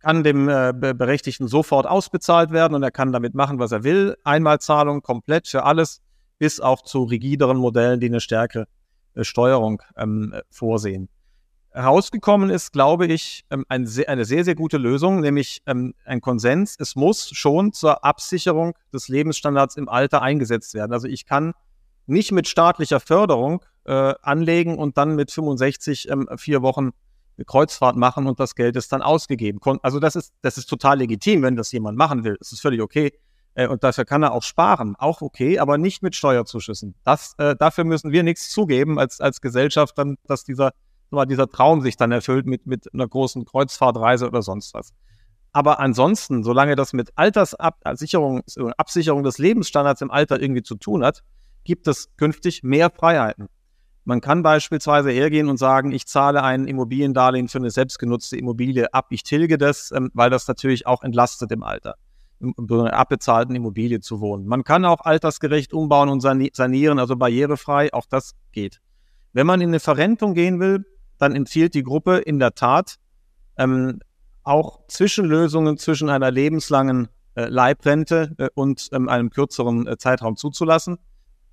[0.00, 4.16] kann dem äh, Berechtigten sofort ausbezahlt werden und er kann damit machen, was er will.
[4.22, 6.02] Einmalzahlung komplett für alles,
[6.38, 8.68] bis auch zu rigideren Modellen, die eine stärkere
[9.14, 11.08] äh, Steuerung ähm, vorsehen.
[11.78, 16.74] Herausgekommen ist, glaube ich, ähm, eine sehr, sehr gute Lösung, nämlich ähm, ein Konsens.
[16.76, 20.92] Es muss schon zur Absicherung des Lebensstandards im Alter eingesetzt werden.
[20.92, 21.52] Also ich kann
[22.06, 26.90] nicht mit staatlicher Förderung äh, anlegen und dann mit 65 ähm, vier Wochen
[27.46, 29.60] Kreuzfahrt machen und das Geld ist dann ausgegeben.
[29.82, 32.36] Also das ist, das ist total legitim, wenn das jemand machen will.
[32.40, 33.12] Das ist völlig okay.
[33.54, 34.96] Äh, und dafür kann er auch sparen.
[34.96, 36.96] Auch okay, aber nicht mit Steuerzuschüssen.
[37.04, 40.72] Das, äh, dafür müssen wir nichts zugeben als, als Gesellschaft, dann, dass dieser,
[41.10, 44.92] dieser Traum sich dann erfüllt mit, mit einer großen Kreuzfahrtreise oder sonst was.
[45.52, 48.42] Aber ansonsten, solange das mit Alterssicherung,
[48.76, 51.22] Absicherung des Lebensstandards im Alter irgendwie zu tun hat,
[51.64, 53.48] gibt es künftig mehr Freiheiten.
[54.04, 59.08] Man kann beispielsweise hergehen und sagen, ich zahle ein Immobiliendarlehen für eine selbstgenutzte Immobilie ab,
[59.10, 61.96] ich tilge das, ähm, weil das natürlich auch entlastet im Alter,
[62.40, 64.46] in einer abbezahlten Immobilie zu wohnen.
[64.46, 68.80] Man kann auch altersgerecht umbauen und sanieren, also barrierefrei, auch das geht.
[69.34, 70.86] Wenn man in eine Verrentung gehen will,
[71.18, 72.96] dann empfiehlt die Gruppe in der Tat
[73.56, 74.00] ähm,
[74.44, 80.98] auch Zwischenlösungen zwischen einer lebenslangen äh, Leibrente äh, und ähm, einem kürzeren äh, Zeitraum zuzulassen.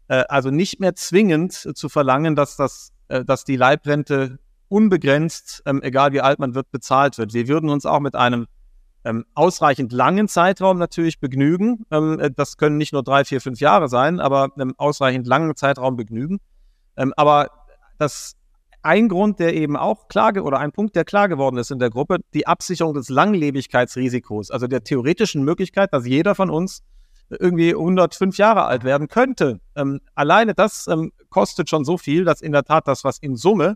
[0.08, 5.62] Äh, also nicht mehr zwingend äh, zu verlangen, dass, das, äh, dass die Leibrente unbegrenzt,
[5.65, 7.34] ähm, egal wie alt man wird, bezahlt wird.
[7.34, 8.47] Wir würden uns auch mit einem
[9.04, 11.86] ähm, ausreichend langen Zeitraum natürlich begnügen.
[11.91, 15.95] Ähm, das können nicht nur drei, vier, fünf Jahre sein, aber einem ausreichend langen Zeitraum
[15.95, 16.39] begnügen.
[17.17, 17.49] Aber
[17.97, 18.38] das
[18.86, 21.89] ein Grund, der eben auch klar oder ein Punkt, der klar geworden ist in der
[21.89, 26.84] Gruppe, die Absicherung des Langlebigkeitsrisikos, also der theoretischen Möglichkeit, dass jeder von uns
[27.30, 29.60] irgendwie 105 Jahre alt werden könnte.
[29.76, 33.36] Ähm, alleine das ähm, kostet schon so viel, dass in der Tat das, was in
[33.36, 33.76] Summe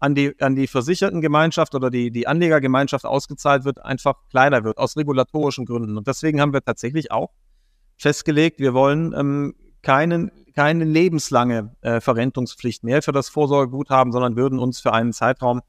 [0.00, 4.96] an die, an die Versichertengemeinschaft oder die, die Anlegergemeinschaft ausgezahlt wird, einfach kleiner wird, aus
[4.96, 5.96] regulatorischen Gründen.
[5.96, 7.30] Und deswegen haben wir tatsächlich auch
[7.96, 14.58] festgelegt, wir wollen ähm, keinen, keine lebenslange äh, Verrentungspflicht mehr für das Vorsorgeguthaben, sondern würden
[14.58, 15.60] uns für einen Zeitraum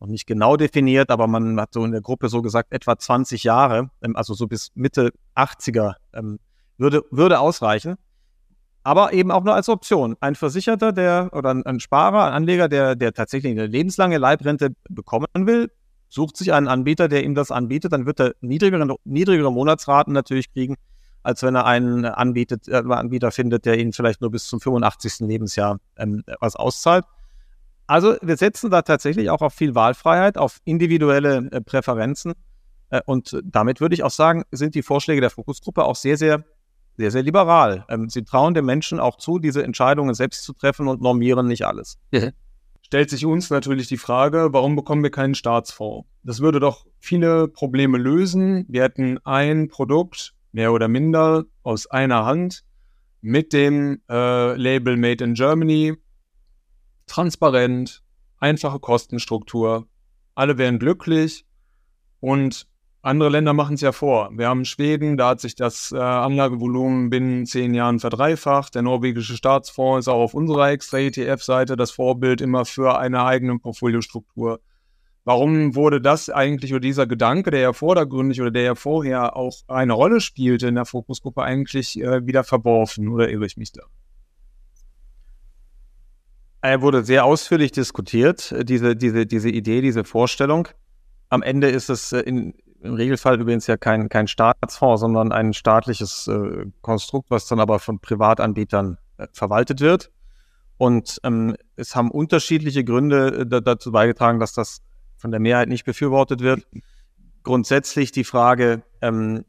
[0.00, 3.44] noch nicht genau definiert, aber man hat so in der Gruppe so gesagt, etwa 20
[3.44, 6.40] Jahre, ähm, also so bis Mitte 80er ähm,
[6.78, 7.94] würde, würde ausreichen.
[8.82, 10.16] Aber eben auch nur als Option.
[10.18, 15.28] Ein Versicherter, der oder ein, Sparer, ein Anleger, der, der tatsächlich eine lebenslange Leibrente bekommen
[15.32, 15.70] will,
[16.08, 20.52] sucht sich einen Anbieter, der ihm das anbietet, dann wird er niedrigere, niedrigere Monatsraten natürlich
[20.52, 20.74] kriegen,
[21.24, 25.20] als wenn er einen anbietet, äh, Anbieter findet, der ihn vielleicht nur bis zum 85.
[25.20, 27.04] Lebensjahr ähm, was auszahlt.
[27.86, 32.34] Also wir setzen da tatsächlich auch auf viel Wahlfreiheit, auf individuelle äh, Präferenzen.
[32.90, 36.44] Äh, und damit würde ich auch sagen, sind die Vorschläge der Fokusgruppe auch sehr, sehr,
[36.98, 37.86] sehr, sehr liberal.
[37.88, 41.66] Ähm, sie trauen den Menschen auch zu, diese Entscheidungen selbst zu treffen und normieren nicht
[41.66, 41.98] alles.
[42.82, 46.06] Stellt sich uns natürlich die Frage, warum bekommen wir keinen Staatsfonds?
[46.22, 48.66] Das würde doch viele Probleme lösen.
[48.68, 52.64] Wir hätten ein Produkt, mehr oder minder aus einer Hand
[53.20, 55.96] mit dem äh, Label Made in Germany.
[57.06, 58.02] Transparent,
[58.38, 59.88] einfache Kostenstruktur.
[60.34, 61.44] Alle wären glücklich
[62.20, 62.66] und
[63.02, 64.30] andere Länder machen es ja vor.
[64.32, 68.74] Wir haben Schweden, da hat sich das äh, Anlagevolumen binnen zehn Jahren verdreifacht.
[68.76, 73.58] Der norwegische Staatsfonds ist auch auf unserer extra ETF-Seite das Vorbild immer für eine eigene
[73.58, 74.60] Portfoliostruktur.
[75.24, 79.56] Warum wurde das eigentlich oder dieser Gedanke, der ja vordergründig oder der ja vorher auch
[79.68, 83.82] eine Rolle spielte in der Fokusgruppe, eigentlich äh, wieder verworfen oder irre ich mich da?
[86.60, 90.68] Er wurde sehr ausführlich diskutiert, äh, diese, diese, diese Idee, diese Vorstellung.
[91.30, 95.54] Am Ende ist es äh, in, im Regelfall übrigens ja kein, kein Staatsfonds, sondern ein
[95.54, 100.10] staatliches äh, Konstrukt, was dann aber von Privatanbietern äh, verwaltet wird.
[100.76, 104.82] Und ähm, es haben unterschiedliche Gründe äh, dazu beigetragen, dass das
[105.24, 106.66] von der Mehrheit nicht befürwortet wird.
[107.44, 109.46] Grundsätzlich die Frage ähm,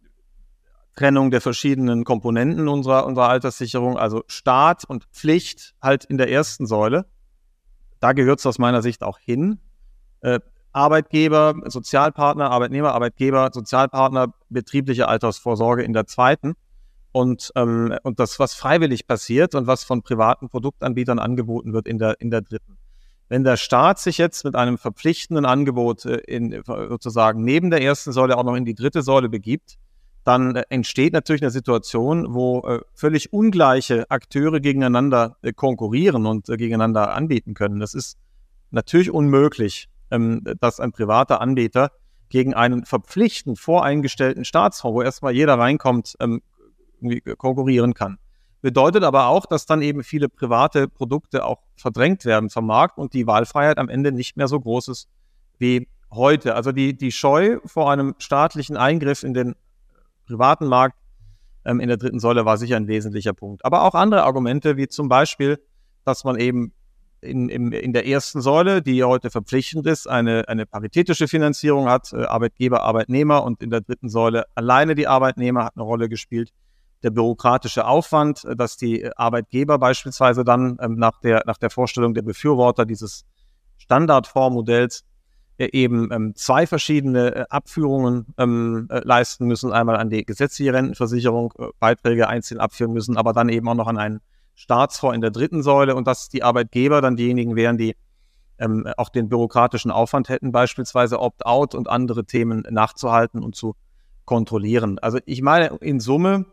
[0.95, 6.65] Trennung der verschiedenen Komponenten unserer, unserer Alterssicherung, also Staat und Pflicht halt in der ersten
[6.65, 7.07] Säule.
[7.99, 9.59] Da gehört es aus meiner Sicht auch hin.
[10.21, 10.39] Äh,
[10.71, 16.53] Arbeitgeber, Sozialpartner, Arbeitnehmer, Arbeitgeber, Sozialpartner, betriebliche Altersvorsorge in der zweiten.
[17.11, 21.97] Und, ähm, und das, was freiwillig passiert und was von privaten Produktanbietern angeboten wird in
[21.97, 22.77] der, in der dritten.
[23.27, 28.11] Wenn der Staat sich jetzt mit einem verpflichtenden Angebot äh, in, sozusagen neben der ersten
[28.11, 29.77] Säule auch noch in die dritte Säule begibt,
[30.23, 37.13] dann äh, entsteht natürlich eine Situation, wo äh, völlig ungleiche Akteure gegeneinander konkurrieren und gegeneinander
[37.13, 37.79] anbieten können.
[37.79, 38.17] Das ist
[38.71, 41.91] natürlich unmöglich, ähm, dass ein privater Anbieter
[42.29, 46.41] gegen einen verpflichtend voreingestellten Staatsfonds, wo erstmal jeder reinkommt, ähm,
[47.37, 48.17] konkurrieren kann.
[48.65, 53.13] Bedeutet aber auch, dass dann eben viele private Produkte auch verdrängt werden vom Markt und
[53.13, 55.07] die Wahlfreiheit am Ende nicht mehr so groß ist
[55.59, 56.55] wie heute.
[56.55, 59.53] Also die, die Scheu vor einem staatlichen Eingriff in den
[60.25, 60.97] privaten Markt
[61.63, 63.63] ähm, in der dritten Säule war sicher ein wesentlicher Punkt.
[63.63, 65.59] Aber auch andere Argumente, wie zum Beispiel,
[66.03, 66.73] dass man eben
[67.21, 72.13] in, in, in der ersten Säule, die heute verpflichtend ist, eine, eine paritätische Finanzierung hat,
[72.13, 76.51] äh, Arbeitgeber, Arbeitnehmer und in der dritten Säule alleine die Arbeitnehmer hat eine Rolle gespielt
[77.05, 81.69] der bürokratische Aufwand, äh, dass die äh, Arbeitgeber beispielsweise dann ähm, nach, der, nach der
[81.69, 83.25] Vorstellung der Befürworter dieses
[83.77, 85.05] Standardfondsmodells
[85.57, 89.71] äh, eben ähm, zwei verschiedene Abführungen ähm, äh, leisten müssen.
[89.71, 93.97] Einmal an die gesetzliche Rentenversicherung Beiträge einzeln abführen müssen, aber dann eben auch noch an
[93.97, 94.19] einen
[94.55, 97.95] Staatsfonds in der dritten Säule und dass die Arbeitgeber dann diejenigen wären, die
[98.57, 103.75] ähm, auch den bürokratischen Aufwand hätten, beispielsweise Opt-out und andere Themen nachzuhalten und zu
[104.23, 104.97] kontrollieren.
[104.99, 106.45] Also ich meine, in Summe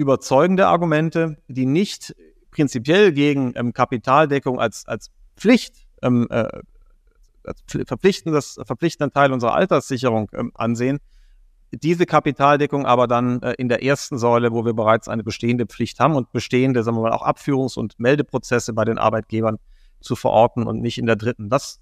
[0.00, 2.16] überzeugende Argumente, die nicht
[2.50, 6.48] prinzipiell gegen ähm, Kapitaldeckung als, als Pflicht, ähm, äh,
[7.86, 11.00] verpflichtendes, verpflichtenden Teil unserer Alterssicherung ähm, ansehen,
[11.70, 16.00] diese Kapitaldeckung aber dann äh, in der ersten Säule, wo wir bereits eine bestehende Pflicht
[16.00, 19.58] haben und bestehende, sagen wir mal, auch Abführungs- und Meldeprozesse bei den Arbeitgebern
[20.00, 21.50] zu verorten und nicht in der dritten.
[21.50, 21.78] Das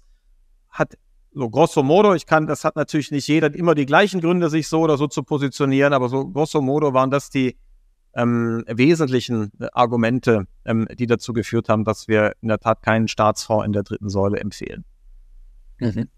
[0.69, 0.97] hat
[1.31, 4.67] so grosso modo, ich kann, das hat natürlich nicht jeder immer die gleichen Gründe, sich
[4.67, 7.57] so oder so zu positionieren, aber so grosso modo waren das die
[8.15, 13.07] ähm, wesentlichen äh, Argumente, ähm, die dazu geführt haben, dass wir in der Tat keinen
[13.07, 14.85] Staatsfonds in der dritten Säule empfehlen.
[15.79, 16.09] Mhm.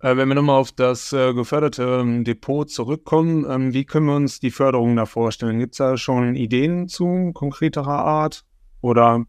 [0.00, 4.16] Äh, wenn wir nochmal auf das äh, geförderte ähm, Depot zurückkommen, ähm, wie können wir
[4.16, 5.58] uns die Förderung da vorstellen?
[5.58, 8.44] Gibt es da schon Ideen zu konkreterer Art?
[8.82, 9.24] Oder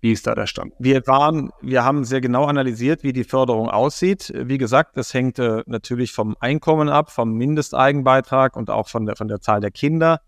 [0.00, 0.72] wie ist da der Stand?
[0.78, 4.32] Wir waren, wir haben sehr genau analysiert, wie die Förderung aussieht.
[4.36, 9.16] Wie gesagt, das hängt äh, natürlich vom Einkommen ab, vom Mindesteigenbeitrag und auch von der,
[9.16, 10.20] von der Zahl der Kinder.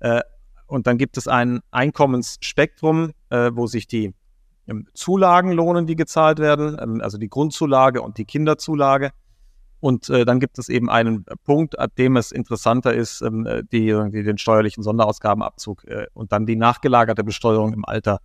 [0.00, 0.22] Äh,
[0.66, 4.14] und dann gibt es ein Einkommensspektrum, äh, wo sich die
[4.66, 9.10] ähm, Zulagen lohnen, die gezahlt werden, ähm, also die Grundzulage und die Kinderzulage.
[9.78, 13.62] Und äh, dann gibt es eben einen Punkt, ab dem es interessanter ist, ähm, äh,
[13.70, 18.20] die, die, den steuerlichen Sonderausgabenabzug äh, und dann die nachgelagerte Besteuerung im Alter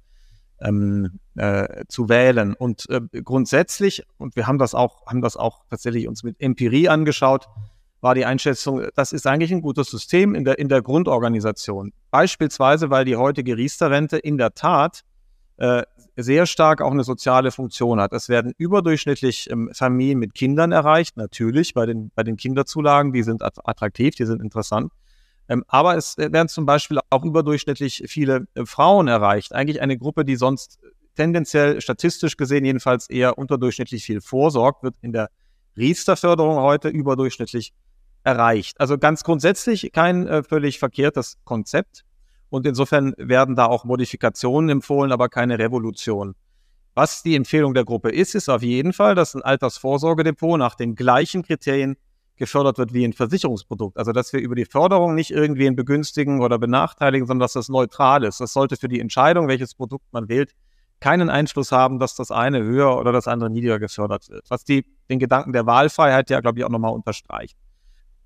[0.60, 2.54] ähm, äh, zu wählen.
[2.54, 2.88] Und
[3.24, 7.48] grundsätzlich, und wir haben das auch, haben das auch tatsächlich uns mit Empirie angeschaut,
[8.02, 11.94] war die Einschätzung, das ist eigentlich ein gutes System in der, in der Grundorganisation.
[12.10, 15.02] Beispielsweise, weil die heutige Riester-Rente in der Tat
[15.58, 15.84] äh,
[16.18, 18.14] sehr stark auch eine soziale Funktion hat.
[18.14, 23.24] Es werden überdurchschnittlich ähm, Familien mit Kindern erreicht, natürlich bei den, bei den Kinderzulagen, die
[23.24, 24.92] sind attraktiv, die sind interessant.
[25.48, 29.54] Ähm, aber es werden zum Beispiel auch überdurchschnittlich viele äh, Frauen erreicht.
[29.54, 30.80] Eigentlich eine Gruppe, die sonst
[31.16, 35.30] tendenziell statistisch gesehen jedenfalls eher unterdurchschnittlich viel vorsorgt, wird in der
[35.78, 37.74] Riester-Förderung heute überdurchschnittlich
[38.24, 38.80] erreicht.
[38.80, 42.04] Also ganz grundsätzlich kein äh, völlig verkehrtes Konzept.
[42.50, 46.36] Und insofern werden da auch Modifikationen empfohlen, aber keine Revolution.
[46.94, 50.96] Was die Empfehlung der Gruppe ist, ist auf jeden Fall, dass ein Altersvorsorgedepot nach den
[50.96, 51.96] gleichen Kriterien
[52.36, 53.98] gefördert wird wie ein Versicherungsprodukt.
[53.98, 58.24] Also dass wir über die Förderung nicht irgendwen begünstigen oder benachteiligen, sondern dass das neutral
[58.24, 58.42] ist.
[58.42, 60.52] Das sollte für die Entscheidung, welches Produkt man wählt,
[61.00, 64.50] keinen Einfluss haben, dass das eine höher oder das andere niedriger gefördert wird.
[64.50, 67.58] Was die, den Gedanken der Wahlfreiheit ja, glaube ich, auch nochmal unterstreicht.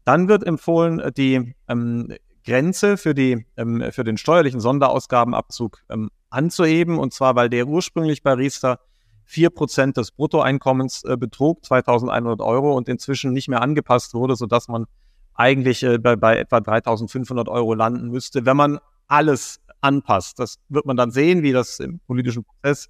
[0.06, 2.14] Dann wird empfohlen, die ähm,
[2.46, 7.00] Grenze für, die, ähm, für den steuerlichen Sonderausgabenabzug ähm, anzuheben.
[7.00, 8.80] Und zwar, weil der ursprünglich bei Riester
[9.28, 14.86] 4% des Bruttoeinkommens äh, betrug, 2100 Euro, und inzwischen nicht mehr angepasst wurde, sodass man
[15.34, 20.40] eigentlich äh, bei, bei etwa 3500 Euro landen müsste, wenn man alles anpasst.
[20.40, 22.90] Das wird man dann sehen, wie das im politischen Prozess,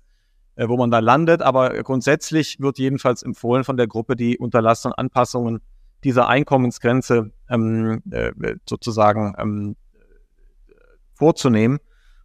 [0.55, 1.41] äh, wo man da landet.
[1.41, 5.61] Aber grundsätzlich wird jedenfalls empfohlen von der Gruppe, die unterlassenen Anpassungen
[6.05, 8.31] dieser Einkommensgrenze ähm, äh,
[8.69, 9.75] sozusagen ähm,
[11.15, 11.79] vorzunehmen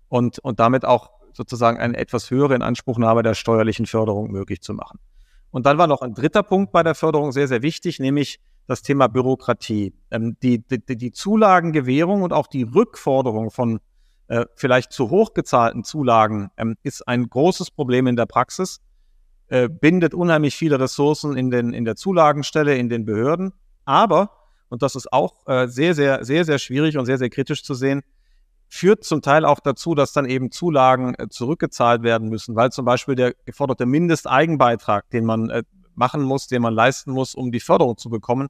[0.08, 4.98] und, und damit auch sozusagen eine etwas höhere Inanspruchnahme der steuerlichen Förderung möglich zu machen.
[5.50, 8.82] Und dann war noch ein dritter Punkt bei der Förderung sehr, sehr wichtig, nämlich das
[8.82, 9.94] Thema Bürokratie.
[10.10, 13.80] Ähm, die, die, die Zulagengewährung und auch die Rückforderung von
[14.28, 18.80] äh, vielleicht zu hoch gezahlten Zulagen ähm, ist ein großes Problem in der Praxis,
[19.48, 23.54] äh, bindet unheimlich viele Ressourcen in, den, in der Zulagenstelle, in den Behörden
[23.90, 24.30] aber,
[24.68, 27.74] und das ist auch äh, sehr, sehr, sehr, sehr schwierig und sehr, sehr kritisch zu
[27.74, 28.02] sehen,
[28.68, 32.84] führt zum Teil auch dazu, dass dann eben Zulagen äh, zurückgezahlt werden müssen, weil zum
[32.84, 35.64] Beispiel der geforderte Mindesteigenbeitrag, den man äh,
[35.96, 38.46] machen muss, den man leisten muss, um die Förderung zu bekommen,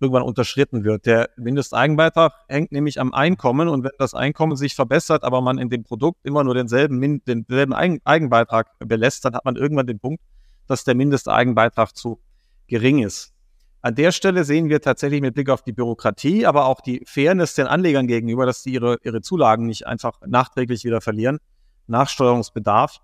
[0.00, 1.04] irgendwann unterschritten wird.
[1.04, 5.68] Der Mindesteigenbeitrag hängt nämlich am Einkommen und wenn das Einkommen sich verbessert, aber man in
[5.68, 10.22] dem Produkt immer nur denselben, denselben Eigenbeitrag belässt, dann hat man irgendwann den Punkt,
[10.66, 12.20] dass der Mindesteigenbeitrag zu
[12.68, 13.34] gering ist.
[13.80, 17.54] An der Stelle sehen wir tatsächlich mit Blick auf die Bürokratie, aber auch die Fairness
[17.54, 21.38] den Anlegern gegenüber, dass sie ihre, ihre Zulagen nicht einfach nachträglich wieder verlieren.
[21.86, 22.98] Nachsteuerungsbedarf.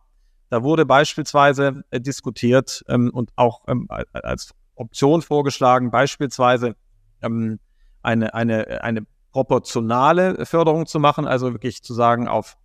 [0.51, 6.75] Da wurde beispielsweise äh, diskutiert ähm, und auch ähm, als Option vorgeschlagen, beispielsweise
[7.23, 7.61] ähm,
[8.03, 12.57] eine, eine, eine proportionale Förderung zu machen, also wirklich zu sagen, auf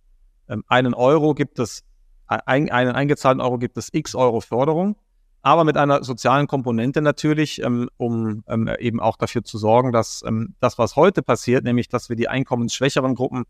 [0.48, 1.84] ähm, einen Euro gibt es,
[2.26, 4.96] ein, einen eingezahlten Euro gibt es x Euro Förderung
[5.42, 10.22] aber mit einer sozialen Komponente natürlich, ähm, um ähm, eben auch dafür zu sorgen, dass
[10.26, 13.44] ähm, das, was heute passiert, nämlich dass wir die einkommensschwächeren Gruppen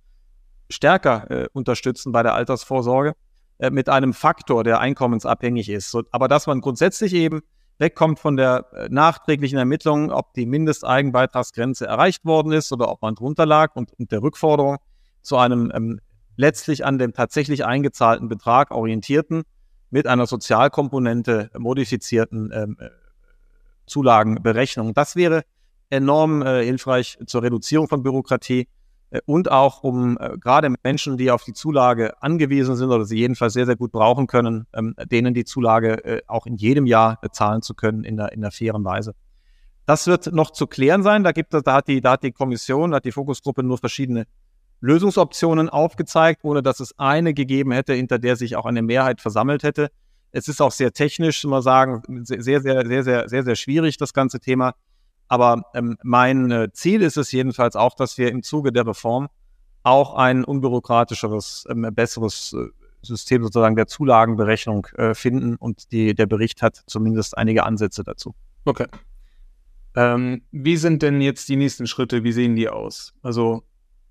[0.69, 3.15] stärker äh, unterstützen bei der Altersvorsorge,
[3.59, 5.97] äh, mit einem Faktor, der einkommensabhängig ist.
[6.13, 7.41] Aber dass man grundsätzlich eben
[7.79, 13.17] wegkommt von der äh, nachträglichen Ermittlung, ob die Mindesteigenbeitragsgrenze erreicht worden ist oder ob man
[13.17, 14.79] drunter lag und, und der Rückforderung
[15.23, 16.01] zu einem
[16.37, 19.43] letztlich an dem tatsächlich eingezahlten Betrag orientierten
[19.91, 22.91] mit einer Sozialkomponente modifizierten ähm, äh,
[23.87, 24.95] Zulagenberechnung.
[24.95, 25.43] Das wäre
[25.91, 28.69] enorm äh, hilfreich zur Reduzierung von Bürokratie.
[29.11, 33.19] äh, und auch um äh, gerade Menschen, die auf die Zulage angewiesen sind oder sie
[33.19, 37.21] jedenfalls sehr, sehr gut brauchen können, ähm, denen die Zulage äh, auch in jedem Jahr
[37.33, 39.15] zahlen zu können in der, in der fairen Weise.
[39.87, 41.25] Das wird noch zu klären sein.
[41.25, 43.79] Da gibt es, da hat die, da hat die Kommission, da hat die Fokusgruppe nur
[43.79, 44.27] verschiedene
[44.81, 49.63] Lösungsoptionen aufgezeigt, ohne dass es eine gegeben hätte, hinter der sich auch eine Mehrheit versammelt
[49.63, 49.91] hätte.
[50.33, 54.13] Es ist auch sehr technisch, mal sagen, sehr, sehr, sehr, sehr, sehr, sehr schwierig, das
[54.15, 54.75] ganze Thema.
[55.29, 59.29] Aber ähm, mein äh, Ziel ist es jedenfalls auch, dass wir im Zuge der Reform
[59.83, 62.67] auch ein unbürokratischeres, ähm, besseres äh,
[63.03, 68.35] System sozusagen der Zulagenberechnung äh, finden und die, der Bericht hat zumindest einige Ansätze dazu.
[68.65, 68.87] Okay.
[69.97, 72.25] Ähm, wie sind denn jetzt die nächsten Schritte?
[72.25, 73.15] Wie sehen die aus?
[73.23, 73.65] Also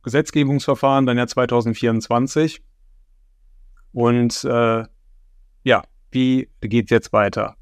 [0.10, 2.64] Gesetzgebungsverfahren dann ja 2024.
[3.94, 4.84] Und äh,
[5.64, 7.56] ja, wie geht es jetzt weiter?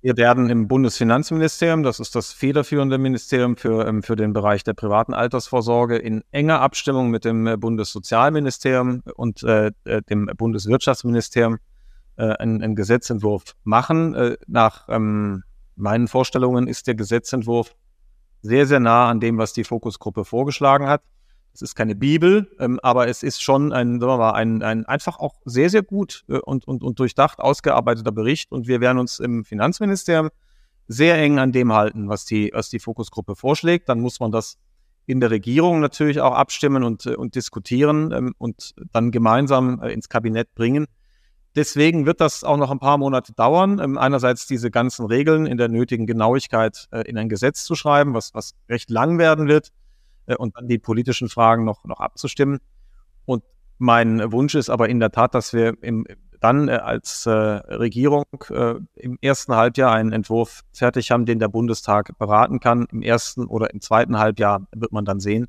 [0.00, 4.72] Wir werden im Bundesfinanzministerium, das ist das federführende Ministerium für, ähm, für den Bereich der
[4.72, 11.58] privaten Altersvorsorge, in enger Abstimmung mit dem äh, Bundessozialministerium und äh, äh, dem Bundeswirtschaftsministerium
[12.16, 14.14] äh, einen, einen, Gesetzentwurf machen.
[14.14, 15.42] Äh, nach ähm,
[15.76, 17.74] meinen Vorstellungen ist der Gesetzentwurf
[18.40, 21.02] sehr, sehr nah an dem, was die Fokusgruppe vorgeschlagen hat.
[21.54, 24.84] Es ist keine Bibel, ähm, aber es ist schon ein, sagen wir mal, ein, ein
[24.86, 28.50] einfach auch sehr, sehr gut äh, und, und, und durchdacht ausgearbeiteter Bericht.
[28.50, 30.30] Und wir werden uns im Finanzministerium
[30.88, 33.88] sehr eng an dem halten, was die, was die Fokusgruppe vorschlägt.
[33.88, 34.58] Dann muss man das
[35.06, 39.92] in der Regierung natürlich auch abstimmen und, äh, und diskutieren ähm, und dann gemeinsam äh,
[39.92, 40.86] ins Kabinett bringen.
[41.54, 43.78] Deswegen wird das auch noch ein paar Monate dauern.
[43.78, 48.12] Ähm, einerseits diese ganzen Regeln in der nötigen Genauigkeit äh, in ein Gesetz zu schreiben,
[48.12, 49.70] was, was recht lang werden wird
[50.38, 52.60] und dann die politischen Fragen noch, noch abzustimmen.
[53.24, 53.44] Und
[53.78, 56.06] mein Wunsch ist aber in der Tat, dass wir im,
[56.44, 61.48] dann äh, als äh, Regierung äh, im ersten Halbjahr einen Entwurf fertig haben, den der
[61.48, 62.86] Bundestag beraten kann.
[62.92, 65.46] Im ersten oder im zweiten Halbjahr wird man dann sehen,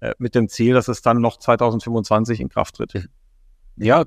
[0.00, 3.08] äh, mit dem Ziel, dass es dann noch 2025 in Kraft tritt.
[3.76, 4.04] Ja,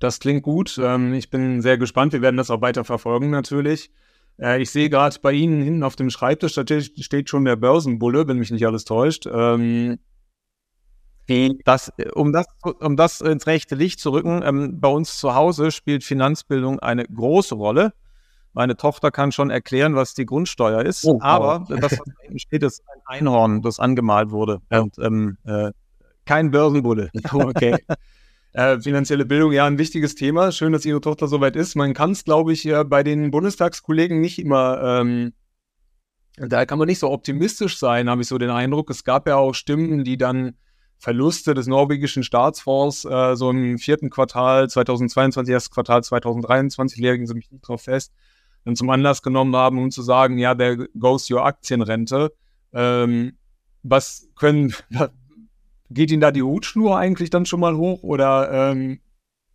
[0.00, 0.80] das klingt gut.
[0.82, 2.12] Ähm, ich bin sehr gespannt.
[2.12, 3.92] Wir werden das auch weiter verfolgen natürlich.
[4.38, 8.26] Äh, ich sehe gerade bei Ihnen hinten auf dem Schreibtisch, da steht schon der Börsenbulle,
[8.28, 9.26] wenn mich nicht alles täuscht.
[9.26, 9.98] Ähm,
[11.64, 12.46] das, um, das,
[12.80, 17.04] um das ins rechte Licht zu rücken, ähm, bei uns zu Hause spielt Finanzbildung eine
[17.04, 17.92] große Rolle.
[18.52, 21.74] Meine Tochter kann schon erklären, was die Grundsteuer ist, oh, aber oh.
[21.74, 24.60] das, was da hinten steht, ist ein Einhorn, das angemalt wurde.
[24.68, 25.70] Und ähm, äh,
[26.26, 27.10] kein Börsenbulle.
[27.32, 27.76] Okay.
[28.52, 30.52] Äh, finanzielle Bildung, ja, ein wichtiges Thema.
[30.52, 31.74] Schön, dass Ihre Tochter soweit ist.
[31.74, 35.32] Man kann es, glaube ich, äh, bei den Bundestagskollegen nicht immer, ähm,
[36.36, 38.90] da kann man nicht so optimistisch sein, habe ich so den Eindruck.
[38.90, 40.54] Es gab ja auch Stimmen, die dann
[40.98, 47.34] Verluste des norwegischen Staatsfonds äh, so im vierten Quartal 2022, erstes Quartal 2023, legen Sie
[47.34, 48.12] mich nicht drauf fest,
[48.64, 52.32] dann zum Anlass genommen haben, um zu sagen, ja, there goes your Aktienrente.
[52.72, 53.36] Ähm,
[53.82, 54.74] was können,
[55.92, 59.00] geht Ihnen da die Hutschnur eigentlich dann schon mal hoch oder ähm,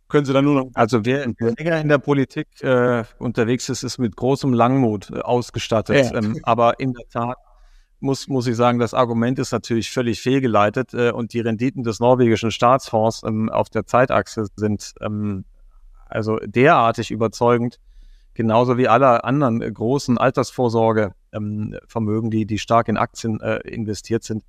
[0.08, 0.70] können Sie dann nur noch.
[0.74, 6.10] Also wer, länger in der Politik äh, unterwegs ist, ist mit großem Langmut äh, ausgestattet.
[6.10, 6.18] Ja.
[6.18, 7.36] Ähm, aber in der Tat
[8.00, 12.00] muss, muss ich sagen, das Argument ist natürlich völlig fehlgeleitet äh, und die Renditen des
[12.00, 15.44] norwegischen Staatsfonds ähm, auf der Zeitachse sind ähm,
[16.06, 17.78] also derartig überzeugend,
[18.34, 24.24] genauso wie alle anderen äh, großen Altersvorsorgevermögen, ähm, die, die stark in Aktien äh, investiert
[24.24, 24.44] sind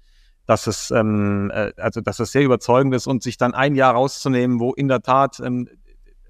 [0.49, 3.93] dass es, ähm, äh, also dass es sehr überzeugend ist und sich dann ein Jahr
[3.93, 5.69] rauszunehmen, wo in der Tat ähm,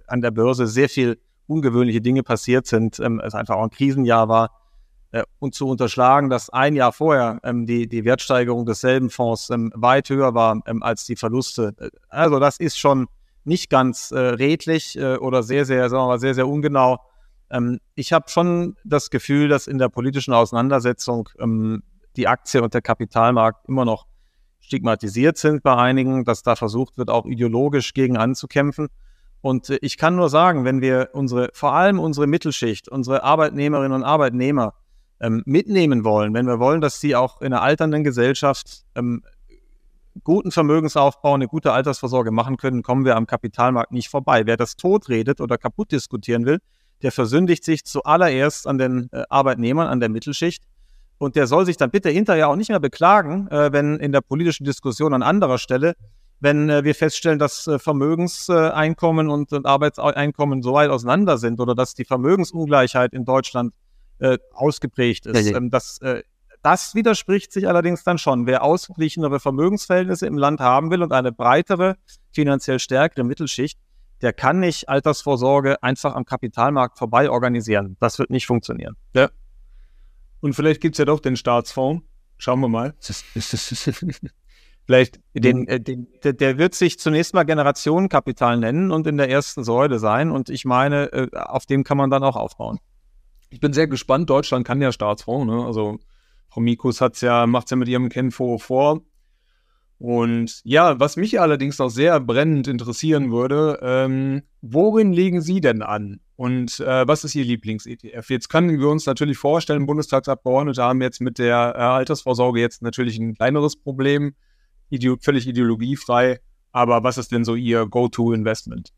[0.07, 4.27] an der Börse sehr viel ungewöhnliche Dinge passiert sind, ähm, es einfach auch ein Krisenjahr
[4.27, 4.51] war,
[5.11, 9.71] äh, und zu unterschlagen, dass ein Jahr vorher ähm, die, die Wertsteigerung desselben Fonds ähm,
[9.73, 11.73] weit höher war ähm, als die Verluste.
[12.09, 13.07] Also das ist schon
[13.45, 16.99] nicht ganz äh, redlich äh, oder sehr, sehr, sagen wir mal, sehr, sehr ungenau.
[17.49, 21.83] Ähm, ich habe schon das Gefühl, dass in der politischen Auseinandersetzung ähm,
[22.15, 24.07] die Aktie und der Kapitalmarkt immer noch
[24.59, 28.87] stigmatisiert sind bei einigen, dass da versucht wird, auch ideologisch gegen anzukämpfen.
[29.41, 33.93] Und äh, ich kann nur sagen, wenn wir unsere, vor allem unsere Mittelschicht, unsere Arbeitnehmerinnen
[33.93, 34.73] und Arbeitnehmer
[35.19, 39.23] ähm, mitnehmen wollen, wenn wir wollen, dass sie auch in einer alternden Gesellschaft ähm,
[40.23, 44.45] guten Vermögensaufbau, eine gute Altersvorsorge machen können, kommen wir am Kapitalmarkt nicht vorbei.
[44.45, 46.59] Wer das totredet oder kaputt diskutieren will,
[47.01, 50.63] der versündigt sich zuallererst an den äh, Arbeitnehmern, an der Mittelschicht
[51.19, 54.21] und der soll sich dann bitte hinterher auch nicht mehr beklagen, äh, wenn in der
[54.21, 55.93] politischen Diskussion an anderer Stelle,
[56.39, 61.75] wenn äh, wir feststellen, dass äh, Vermögenseinkommen und, und, Arbeitseinkommen so weit auseinander sind oder
[61.75, 63.73] dass die Vermögensungleichheit in Deutschland
[64.19, 65.45] äh, ausgeprägt ist.
[65.45, 65.57] Ja, ja.
[65.57, 66.23] Ähm, das, äh,
[66.61, 68.45] das widerspricht sich allerdings dann schon.
[68.45, 71.95] Wer ausgeglichenere Vermögensverhältnisse im Land haben will und eine breitere,
[72.31, 73.77] finanziell stärkere Mittelschicht,
[74.21, 77.95] der kann nicht Altersvorsorge einfach am Kapitalmarkt vorbei organisieren.
[77.99, 78.95] Das wird nicht funktionieren.
[79.13, 79.29] Ja.
[80.41, 82.05] Und vielleicht gibt es ja doch den Staatsfonds.
[82.37, 82.93] Schauen wir mal.
[84.85, 89.29] Vielleicht den, äh, den, der, der wird sich zunächst mal Generationenkapital nennen und in der
[89.29, 90.31] ersten Säule sein.
[90.31, 92.79] Und ich meine, äh, auf dem kann man dann auch aufbauen.
[93.51, 94.29] Ich bin sehr gespannt.
[94.31, 95.45] Deutschland kann ja Staatsfonds.
[95.45, 95.63] Ne?
[95.63, 95.99] Also
[96.49, 99.01] Frau Mikus hat's ja, macht es ja mit ihrem Kenfo vor.
[99.99, 105.81] Und ja, was mich allerdings noch sehr brennend interessieren würde, ähm, worin legen Sie denn
[105.81, 106.21] an?
[106.37, 108.29] Und äh, was ist Ihr Lieblings-ETF?
[108.29, 113.19] Jetzt können wir uns natürlich vorstellen, Bundestagsabgeordnete haben jetzt mit der äh, Altersvorsorge jetzt natürlich
[113.19, 114.33] ein kleineres Problem
[114.89, 116.39] ideo völlig ideologiefrei.
[116.71, 118.93] Aber was ist denn so Ihr Go-To-Investment?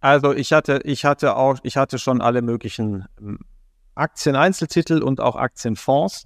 [0.00, 3.38] Also ich hatte, ich hatte auch, ich hatte schon alle möglichen ähm,
[3.94, 6.24] Aktien-Einzeltitel und auch Aktienfonds.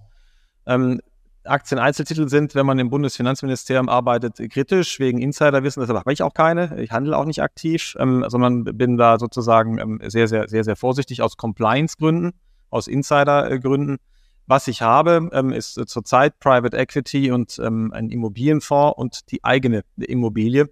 [0.66, 1.00] Ähm,
[1.46, 5.80] Aktien-Einzeltitel sind, wenn man im Bundesfinanzministerium arbeitet, kritisch wegen Insiderwissen.
[5.80, 6.80] Deshalb habe ich auch keine.
[6.80, 10.76] Ich handle auch nicht aktiv, ähm, sondern bin da sozusagen ähm, sehr, sehr, sehr, sehr
[10.76, 12.32] vorsichtig aus Compliance-Gründen,
[12.70, 13.98] aus Insider-Gründen.
[14.46, 19.82] Was ich habe, ähm, ist zurzeit Private Equity und ähm, ein Immobilienfonds und die eigene
[19.96, 20.70] Immobilie.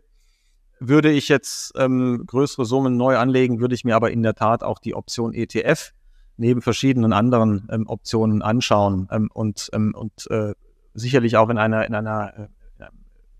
[0.78, 4.62] Würde ich jetzt ähm, größere Summen neu anlegen, würde ich mir aber in der Tat
[4.62, 5.92] auch die Option ETF
[6.36, 10.54] neben verschiedenen anderen ähm, Optionen anschauen ähm, und, ähm, und äh,
[10.94, 12.48] sicherlich auch in einer, in einer äh,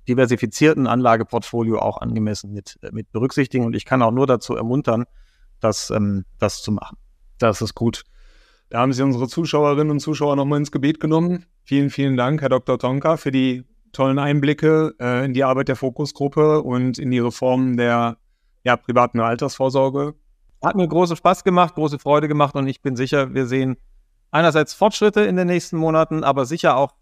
[0.09, 3.65] diversifizierten Anlageportfolio auch angemessen mit, äh, mit berücksichtigen.
[3.65, 5.05] Und ich kann auch nur dazu ermuntern,
[5.61, 6.97] das, ähm, das zu machen.
[7.39, 8.05] Das ist gut.
[8.71, 11.47] Da haben Sie unsere Zuschauerinnen und Zuschauer nochmal ins Gebet genommen.
[11.65, 12.79] Vielen, vielen Dank, Herr Dr.
[12.79, 17.77] Tonka, für die tollen Einblicke äh, in die Arbeit der Fokusgruppe und in die Reformen
[17.77, 18.19] der
[18.65, 20.15] ja, privaten Altersvorsorge.
[20.65, 23.77] Hat mir großen Spaß gemacht, große Freude gemacht und ich bin sicher, wir sehen
[24.31, 26.93] einerseits Fortschritte in den nächsten Monaten, aber sicher auch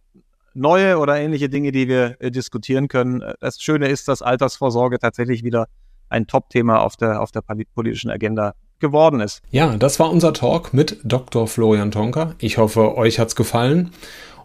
[0.54, 3.22] neue oder ähnliche Dinge, die wir äh, diskutieren können.
[3.40, 5.66] Das Schöne ist, dass Altersvorsorge tatsächlich wieder
[6.08, 7.42] ein Top-Thema auf der, auf der
[7.74, 9.40] politischen Agenda geworden ist.
[9.50, 11.46] Ja, das war unser Talk mit Dr.
[11.46, 12.34] Florian Tonka.
[12.38, 13.92] Ich hoffe, euch hat es gefallen.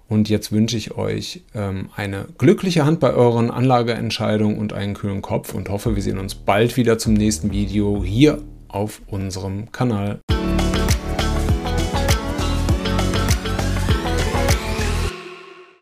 [0.08, 5.22] Und jetzt wünsche ich euch ähm, eine glückliche Hand bei euren Anlageentscheidungen und einen kühlen
[5.22, 10.20] Kopf und hoffe, wir sehen uns bald wieder zum nächsten Video hier auf unserem Kanal.